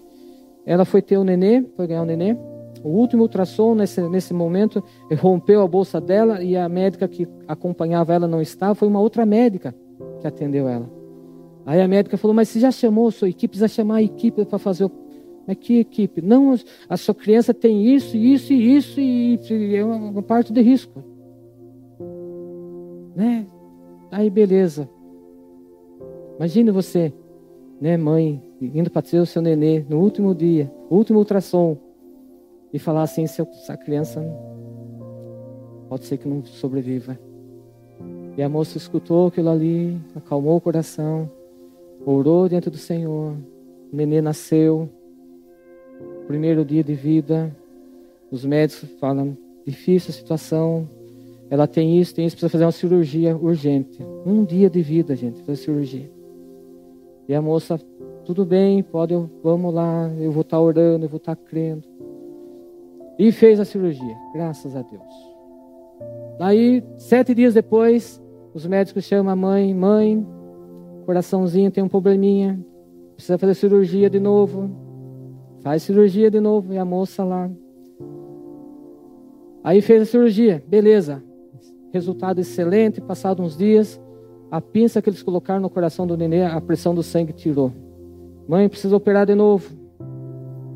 [0.65, 2.36] Ela foi ter o nenê, foi ganhar o nenê.
[2.84, 4.84] O último ultrassom nesse, nesse momento
[5.18, 9.26] rompeu a bolsa dela e a médica que acompanhava ela não estava, foi uma outra
[9.26, 9.74] médica
[10.20, 10.89] que atendeu ela.
[11.65, 13.50] Aí a médica falou: Mas você já chamou sua equipe?
[13.50, 14.91] Precisa chamar a equipe para fazer o.
[15.48, 16.22] Mas que equipe?
[16.22, 16.56] Não,
[16.89, 21.04] a sua criança tem isso, isso e isso, e é uma parte de risco.
[23.15, 23.46] Né?
[24.12, 24.89] Aí beleza.
[26.38, 27.13] Imagine você,
[27.80, 31.78] né, mãe, indo para ter o seu nenê no último dia, último ultrassom,
[32.74, 34.24] e falar assim: se essa criança
[35.88, 37.18] pode ser que não sobreviva.
[38.38, 41.30] E a moça escutou aquilo ali, acalmou o coração,
[42.06, 43.34] orou diante do Senhor.
[43.92, 44.90] O nenê nasceu,
[46.28, 47.56] primeiro dia de vida.
[48.30, 50.90] Os médicos falam: difícil a situação,
[51.50, 54.00] ela tem isso, tem isso, precisa fazer uma cirurgia urgente.
[54.26, 56.14] Um dia de vida, gente, fazer cirurgia.
[57.28, 57.80] E a moça,
[58.24, 61.88] tudo bem, pode, vamos lá, eu vou estar orando, eu vou estar crendo.
[63.18, 65.36] E fez a cirurgia, graças a Deus.
[66.38, 68.22] Daí, sete dias depois,
[68.54, 70.26] os médicos chamam a mãe, mãe,
[71.06, 72.60] coraçãozinho tem um probleminha,
[73.16, 74.70] precisa fazer cirurgia de novo.
[75.62, 77.50] Faz cirurgia de novo, e a moça lá.
[79.64, 81.24] Aí fez a cirurgia, beleza.
[81.92, 84.00] Resultado excelente, passado uns dias,
[84.51, 87.71] a pinça que eles colocaram no coração do nenê, a pressão do sangue tirou.
[88.47, 89.69] Mãe, precisa operar de novo.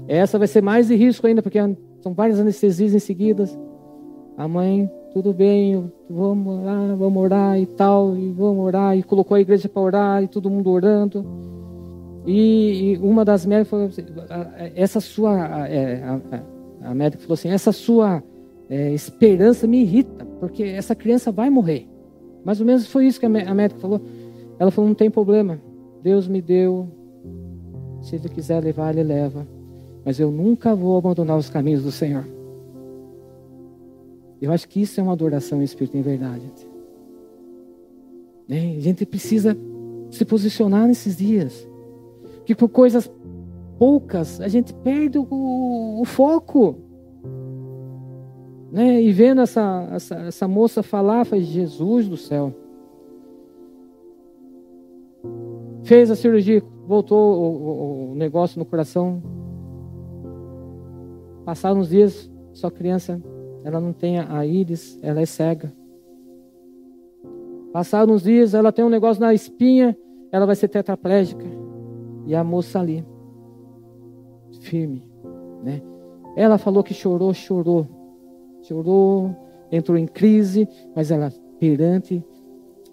[0.07, 1.59] Essa vai ser mais de risco ainda, porque
[2.01, 3.45] são várias anestesias em seguida.
[4.35, 9.35] A mãe, tudo bem, vamos lá, vamos orar e tal, e vamos orar, e colocou
[9.35, 11.25] a igreja para orar, e todo mundo orando.
[12.25, 14.03] E, e uma das médicas falou assim,
[14.75, 18.23] essa sua, é, a, a, médica falou assim, essa sua
[18.69, 21.87] é, esperança me irrita, porque essa criança vai morrer.
[22.43, 24.01] Mais ou menos foi isso que a médica falou.
[24.57, 25.59] Ela falou: não tem problema,
[26.01, 26.87] Deus me deu,
[28.01, 29.47] se Ele quiser levar, Ele leva.
[30.05, 32.25] Mas eu nunca vou abandonar os caminhos do Senhor.
[34.41, 36.49] Eu acho que isso é uma adoração em espírito em verdade.
[38.47, 38.75] Né?
[38.77, 39.55] A gente precisa
[40.09, 41.67] se posicionar nesses dias.
[42.45, 43.11] Que por coisas
[43.77, 46.77] poucas a gente perde o, o foco.
[48.71, 49.01] Né?
[49.01, 52.53] E vendo essa, essa, essa moça falar, faz Jesus do céu.
[55.83, 59.21] Fez a cirurgia, voltou o, o, o negócio no coração.
[61.45, 63.21] Passaram uns dias, sua criança,
[63.63, 65.73] ela não tem a íris, ela é cega.
[67.73, 69.97] Passaram uns dias, ela tem um negócio na espinha,
[70.31, 71.45] ela vai ser tetraplégica.
[72.27, 73.03] E a moça ali,
[74.61, 75.03] firme,
[75.63, 75.81] né?
[76.35, 77.98] Ela falou que chorou, chorou
[78.69, 79.35] chorou,
[79.71, 82.23] entrou em crise, mas ela, perante,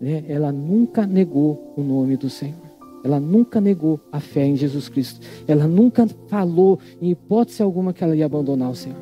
[0.01, 2.67] né, ela nunca negou o nome do Senhor.
[3.05, 5.21] Ela nunca negou a fé em Jesus Cristo.
[5.47, 8.99] Ela nunca falou, em hipótese alguma, que ela ia abandonar o Senhor.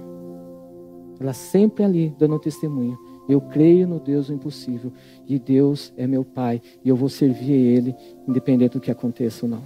[1.19, 2.99] Ela sempre ali, dando testemunho.
[3.27, 4.93] Eu creio no Deus do impossível.
[5.27, 6.61] E Deus é meu Pai.
[6.85, 7.95] E eu vou servir a Ele,
[8.29, 9.63] independente do que aconteça ou não.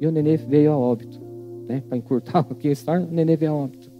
[0.00, 1.20] E o nenê veio a óbito.
[1.68, 1.82] Né?
[1.86, 3.90] Para encurtar aqui a história, o nenê veio a óbito.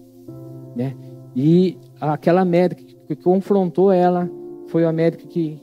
[0.75, 0.97] Né?
[1.37, 4.29] E aquela médica que confrontou ela
[4.69, 5.63] foi a médica que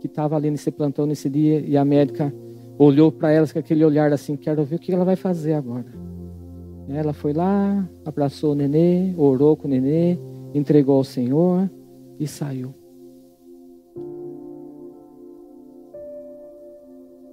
[0.00, 2.32] que estava ali nesse plantão nesse dia e a médica
[2.78, 5.84] olhou para elas com aquele olhar assim: quero ver o que ela vai fazer agora.
[6.88, 10.18] Ela foi lá, abraçou o nenê, orou com o nenê,
[10.54, 11.70] entregou ao Senhor
[12.18, 12.74] e saiu.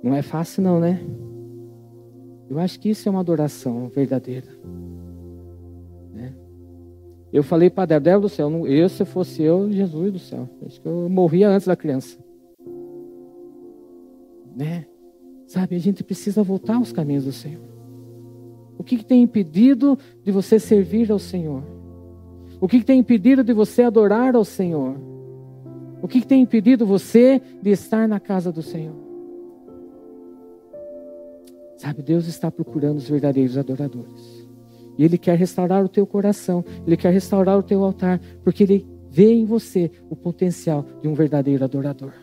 [0.04, 1.02] Não é fácil, não, né?
[2.50, 4.48] Eu acho que isso é uma adoração verdadeira.
[7.38, 10.88] Eu falei para Débora do céu, eu se fosse eu, Jesus do céu, acho que
[10.88, 12.18] eu morria antes da criança.
[14.56, 14.88] Né?
[15.46, 17.62] Sabe, a gente precisa voltar aos caminhos do Senhor.
[18.76, 21.62] O que, que tem impedido de você servir ao Senhor?
[22.60, 24.96] O que, que tem impedido de você adorar ao Senhor?
[26.02, 28.96] O que, que tem impedido você de estar na casa do Senhor?
[31.76, 34.47] Sabe, Deus está procurando os verdadeiros adoradores.
[34.98, 38.86] E Ele quer restaurar o teu coração, Ele quer restaurar o teu altar, porque Ele
[39.10, 42.14] vê em você o potencial de um verdadeiro adorador.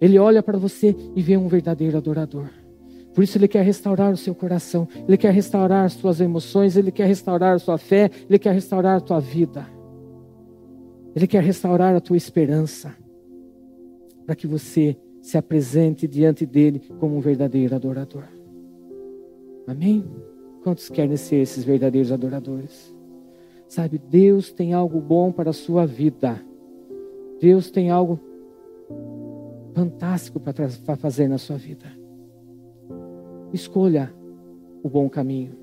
[0.00, 2.48] Ele olha para você e vê um verdadeiro adorador.
[3.14, 6.90] Por isso Ele quer restaurar o seu coração, Ele quer restaurar as suas emoções, Ele
[6.90, 9.66] quer restaurar a sua fé, Ele quer restaurar a tua vida.
[11.14, 12.96] Ele quer restaurar a tua esperança,
[14.24, 18.24] para que você se apresente diante dele como um verdadeiro adorador.
[19.66, 20.04] Amém?
[20.62, 22.94] Quantos querem ser esses verdadeiros adoradores?
[23.68, 26.40] Sabe, Deus tem algo bom para a sua vida.
[27.40, 28.20] Deus tem algo
[29.74, 31.86] fantástico para fazer na sua vida.
[33.52, 34.14] Escolha
[34.82, 35.56] o bom caminho.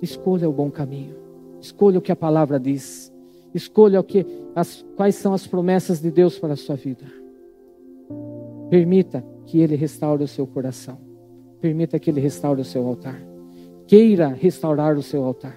[0.00, 1.16] Escolha o bom caminho.
[1.60, 3.12] Escolha o que a palavra diz.
[3.54, 7.06] Escolha o que, as, quais são as promessas de Deus para a sua vida.
[8.70, 10.98] Permita que Ele restaure o seu coração.
[11.60, 13.31] Permita que Ele restaure o seu altar.
[13.92, 15.54] Queira restaurar o seu altar.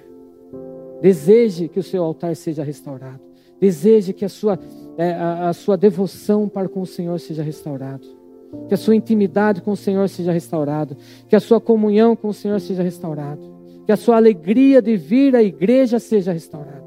[1.01, 3.21] Deseje que o seu altar seja restaurado.
[3.61, 4.59] Deseje que a sua,
[4.97, 8.05] é, a, a sua devoção para com o Senhor seja restaurado.
[8.67, 10.97] Que a sua intimidade com o Senhor seja restaurado.
[11.29, 13.41] Que a sua comunhão com o Senhor seja restaurado.
[13.85, 16.83] Que a sua alegria de vir à igreja seja restaurada.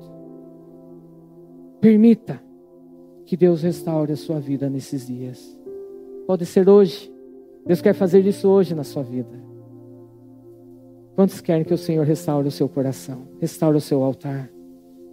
[1.81, 2.43] Permita
[3.25, 5.59] que Deus restaure a sua vida nesses dias.
[6.27, 7.11] Pode ser hoje.
[7.65, 9.48] Deus quer fazer isso hoje na sua vida.
[11.19, 14.49] Quantos querem que o Senhor restaure o seu coração, restaure o seu altar?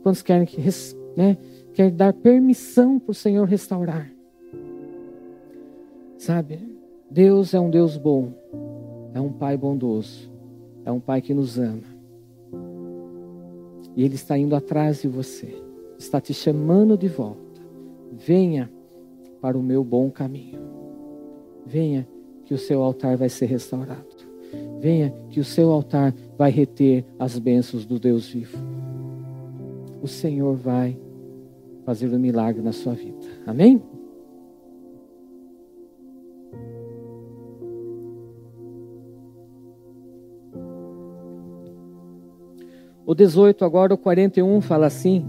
[0.04, 0.62] Quantos querem que,
[1.18, 1.36] né,
[1.74, 4.08] quer dar permissão para o Senhor restaurar?
[6.16, 6.78] Sabe,
[7.10, 8.32] Deus é um Deus bom,
[9.16, 10.32] é um Pai bondoso,
[10.86, 11.82] é um Pai que nos ama.
[13.96, 15.60] E Ele está indo atrás de você,
[15.98, 17.62] está te chamando de volta.
[18.12, 18.72] Venha
[19.42, 20.62] para o meu bom caminho.
[21.66, 22.08] Venha
[22.46, 24.15] que o seu altar vai ser restaurado.
[24.86, 28.56] Venha que o seu altar vai reter as bênçãos do Deus vivo.
[30.00, 30.96] O Senhor vai
[31.84, 33.18] fazer um milagre na sua vida.
[33.48, 33.82] Amém?
[43.08, 45.26] O 18 agora, o 41 fala assim: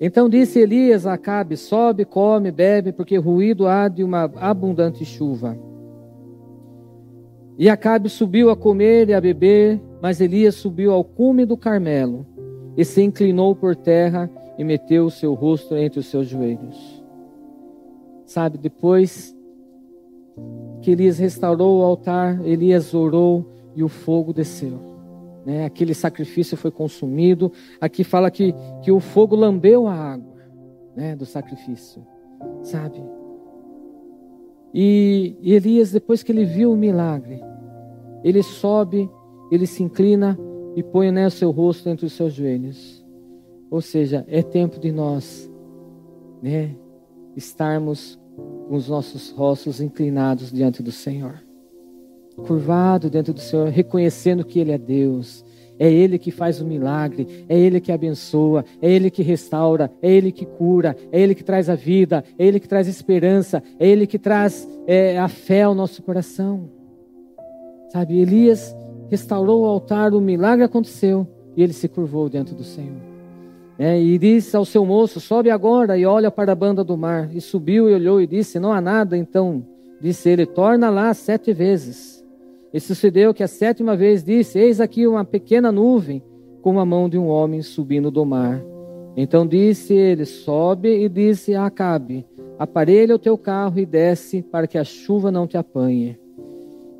[0.00, 5.68] então disse Elias a Acabe: Sobe, come, bebe, porque ruído há de uma abundante chuva.
[7.60, 12.24] E Acabe subiu a comer e a beber, mas Elias subiu ao cume do Carmelo
[12.74, 17.04] e se inclinou por terra e meteu o seu rosto entre os seus joelhos.
[18.24, 19.36] Sabe, depois
[20.80, 23.44] que Elias restaurou o altar, Elias orou
[23.76, 24.80] e o fogo desceu.
[25.44, 25.66] Né?
[25.66, 27.52] Aquele sacrifício foi consumido.
[27.78, 30.32] Aqui fala que, que o fogo lambeu a água
[30.96, 32.00] né, do sacrifício,
[32.62, 33.02] sabe?
[34.72, 37.49] E, e Elias, depois que ele viu o milagre,
[38.22, 39.10] ele sobe,
[39.50, 40.38] ele se inclina
[40.76, 43.04] e põe né, o seu rosto entre os seus joelhos.
[43.70, 45.50] Ou seja, é tempo de nós
[46.42, 46.74] né,
[47.36, 48.18] estarmos
[48.68, 51.40] com os nossos rostos inclinados diante do Senhor
[52.40, 55.44] curvado dentro do Senhor, reconhecendo que Ele é Deus.
[55.78, 60.10] É Ele que faz o milagre, é Ele que abençoa, é Ele que restaura, é
[60.10, 63.88] Ele que cura, é Ele que traz a vida, é Ele que traz esperança, é
[63.88, 66.68] Ele que traz é, a fé ao nosso coração.
[67.90, 68.74] Sabe, Elias
[69.10, 71.26] restaurou o altar, o milagre aconteceu
[71.56, 73.10] e ele se curvou dentro do Senhor.
[73.78, 77.34] É, e disse ao seu moço: Sobe agora e olha para a banda do mar.
[77.34, 79.16] E subiu e olhou e disse: Não há nada.
[79.16, 79.64] Então
[80.00, 82.22] disse ele: Torna lá sete vezes.
[82.72, 86.22] E sucedeu que a sétima vez disse: Eis aqui uma pequena nuvem,
[86.60, 88.62] com a mão de um homem subindo do mar.
[89.16, 92.26] Então disse ele: Sobe e disse a Acabe:
[92.58, 96.19] Aparelha o teu carro e desce, para que a chuva não te apanhe.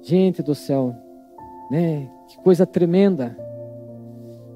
[0.02, 0.94] Gente do céu,
[1.70, 2.08] né?
[2.28, 3.36] Que coisa tremenda.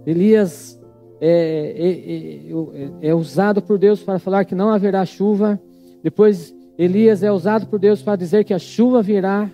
[0.06, 0.80] Elias
[1.20, 5.60] é, é, é, é usado por Deus para falar que não haverá chuva.
[6.02, 9.50] Depois Elias é usado por Deus para dizer que a chuva virá,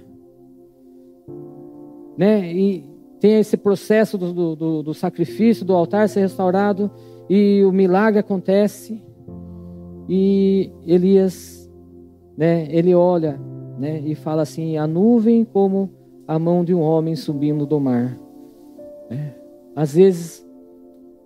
[2.16, 2.52] né?
[2.52, 2.84] E
[3.20, 6.90] tem esse processo do, do, do sacrifício, do altar ser restaurado
[7.28, 9.02] e o milagre acontece.
[10.08, 11.70] E Elias,
[12.36, 12.66] né?
[12.70, 13.38] Ele olha,
[13.80, 13.98] né?
[14.04, 15.90] E fala assim: a nuvem como
[16.28, 18.16] a mão de um homem subindo do mar.
[19.10, 19.32] É.
[19.74, 20.46] Às vezes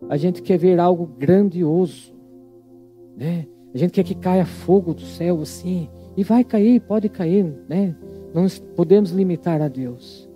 [0.09, 2.15] a gente quer ver algo grandioso,
[3.17, 3.47] né?
[3.75, 7.97] A gente quer que caia fogo do céu assim, e vai cair, pode cair, né?
[8.33, 8.47] Não
[8.77, 10.31] podemos limitar a Deus.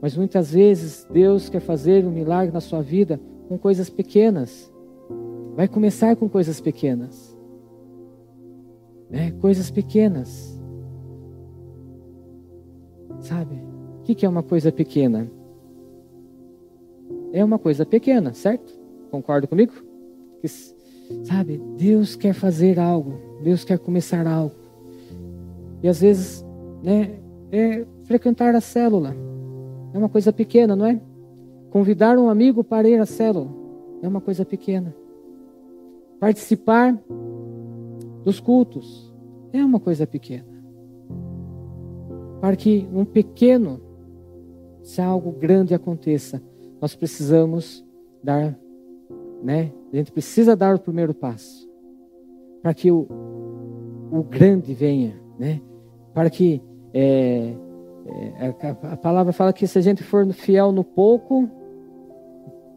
[0.00, 4.72] Mas muitas vezes Deus quer fazer um milagre na sua vida com coisas pequenas.
[5.54, 7.38] Vai começar com coisas pequenas.
[9.08, 9.30] Né?
[9.40, 10.51] Coisas pequenas.
[13.22, 13.54] Sabe?
[14.00, 15.30] O que é uma coisa pequena?
[17.32, 18.78] É uma coisa pequena, certo?
[19.10, 19.72] Concorda comigo?
[20.40, 20.48] Que
[21.24, 24.54] Sabe, Deus quer fazer algo, Deus quer começar algo.
[25.82, 26.44] E às vezes,
[26.82, 27.18] né,
[27.50, 29.14] é frequentar a célula.
[29.92, 31.00] É uma coisa pequena, não é?
[31.70, 33.48] Convidar um amigo para ir à célula.
[34.02, 34.94] É uma coisa pequena.
[36.18, 36.98] Participar
[38.24, 39.12] dos cultos.
[39.52, 40.51] É uma coisa pequena.
[42.42, 43.80] Para que um pequeno,
[44.82, 46.42] se algo grande aconteça,
[46.78, 47.82] nós precisamos
[48.22, 48.54] dar
[49.42, 49.72] né?
[49.92, 51.68] A gente precisa dar o primeiro passo
[52.62, 53.08] para que o,
[54.10, 55.60] o grande venha, né?
[56.14, 56.62] Para que
[56.94, 57.54] é,
[58.06, 61.48] é, a, a palavra fala que se a gente for fiel no pouco,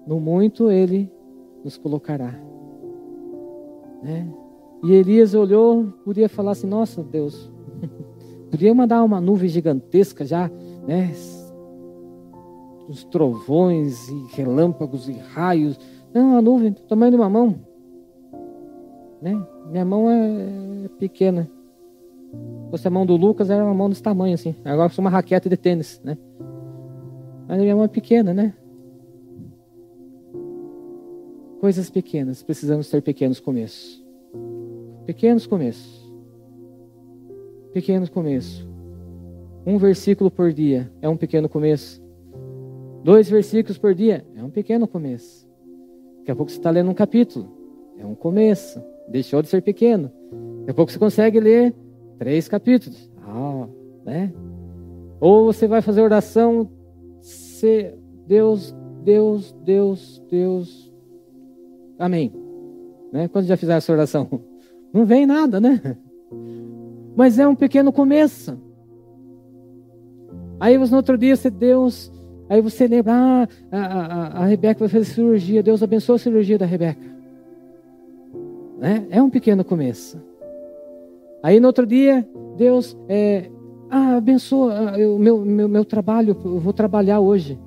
[0.07, 1.11] no muito ele
[1.63, 2.33] nos colocará,
[4.01, 4.27] né?
[4.83, 7.51] E Elias olhou, podia falar assim: Nossa Deus,
[8.49, 10.49] podia mandar uma nuvem gigantesca já,
[10.87, 11.11] né?
[12.87, 15.79] Os trovões e relâmpagos e raios
[16.15, 17.55] não, a nuvem, do tamanho de uma mão.
[19.21, 19.35] Né?
[19.69, 21.51] Minha mão é, é pequena.
[22.31, 24.55] Se fosse a mão do Lucas, era uma mão desse tamanho, assim.
[24.63, 26.17] Agora sou uma raquete de tênis, né?
[27.45, 28.53] Mas a minha mão é pequena, né?
[31.59, 34.01] Coisas pequenas, precisamos ter pequenos começos.
[35.05, 36.04] Pequenos começos.
[37.75, 38.65] Pequenos começos.
[39.65, 42.01] Um versículo por dia é um pequeno começo.
[43.03, 45.45] Dois versículos por dia é um pequeno começo.
[46.19, 47.51] Daqui a pouco você está lendo um capítulo.
[47.99, 48.81] É um começo.
[49.09, 50.09] Deixou de ser pequeno.
[50.59, 51.75] Daqui a pouco você consegue ler
[52.17, 53.11] três capítulos.
[53.21, 53.67] Ah,
[54.05, 54.33] né?
[55.19, 56.71] Ou você vai fazer oração.
[57.19, 57.93] Se
[58.25, 58.73] Deus,
[59.03, 60.93] Deus, Deus, Deus.
[61.99, 62.31] Amém.
[63.11, 63.27] Né?
[63.27, 64.29] Quando já fizer essa oração?
[64.93, 65.97] Não vem nada, né?
[67.15, 68.57] Mas é um pequeno começo.
[70.59, 72.11] Aí no outro dia você, Deus,
[72.47, 76.57] Aí você lembra, ah, a, a, a Rebeca vai fazer cirurgia, Deus abençoa a cirurgia
[76.57, 77.01] da Rebeca.
[78.77, 79.07] Né?
[79.09, 80.21] É um pequeno começo.
[81.41, 83.49] Aí no outro dia, Deus, é,
[83.89, 87.59] ah, abençoa o meu, meu, meu trabalho, eu vou trabalhar hoje.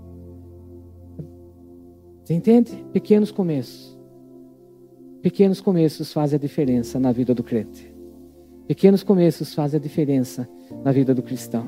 [2.22, 2.84] Você entende?
[2.92, 3.98] Pequenos começos.
[5.22, 7.87] Pequenos começos fazem a diferença na vida do crente.
[8.68, 10.46] Pequenos começos fazem a diferença
[10.84, 11.66] na vida do cristão.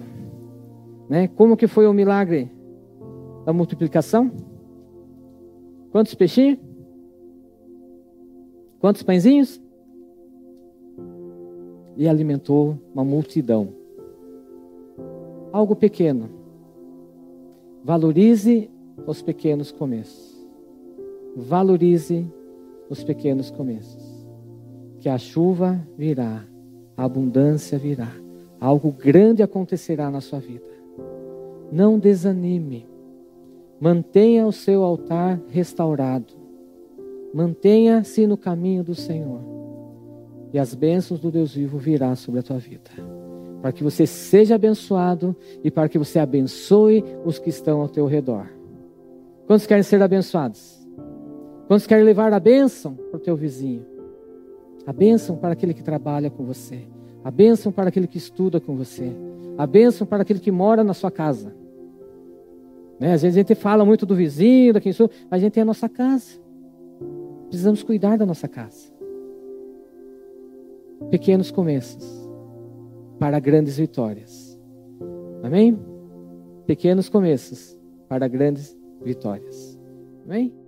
[1.08, 1.28] Né?
[1.28, 2.52] Como que foi o milagre
[3.46, 4.30] da multiplicação?
[5.90, 6.58] Quantos peixinhos?
[8.80, 9.58] Quantos pãezinhos?
[11.96, 13.70] E alimentou uma multidão.
[15.50, 16.28] Algo pequeno.
[17.82, 18.70] Valorize
[19.06, 20.46] os pequenos começos.
[21.34, 22.30] Valorize
[22.90, 24.28] os pequenos começos.
[24.98, 26.44] Que a chuva virá,
[27.00, 28.12] a abundância virá.
[28.60, 30.66] Algo grande acontecerá na sua vida.
[31.72, 32.86] Não desanime.
[33.80, 36.34] Mantenha o seu altar restaurado.
[37.32, 39.40] Mantenha-se no caminho do Senhor.
[40.52, 42.90] E as bênçãos do Deus vivo virá sobre a tua vida.
[43.62, 45.34] Para que você seja abençoado
[45.64, 48.46] e para que você abençoe os que estão ao teu redor.
[49.46, 50.86] Quantos querem ser abençoados?
[51.66, 53.86] Quantos querem levar a bênção para o teu vizinho?
[54.86, 56.86] A bênção para aquele que trabalha com você.
[57.22, 59.12] A bênção para aquele que estuda com você.
[59.58, 61.54] A bênção para aquele que mora na sua casa.
[62.98, 63.12] Né?
[63.12, 65.62] Às vezes a gente fala muito do vizinho, da quem sou, mas a gente tem
[65.62, 66.38] a nossa casa.
[67.48, 68.92] Precisamos cuidar da nossa casa.
[71.10, 72.28] Pequenos começos
[73.18, 74.58] para grandes vitórias.
[75.42, 75.78] Amém?
[76.66, 77.76] Pequenos começos
[78.08, 79.78] para grandes vitórias.
[80.24, 80.59] Amém?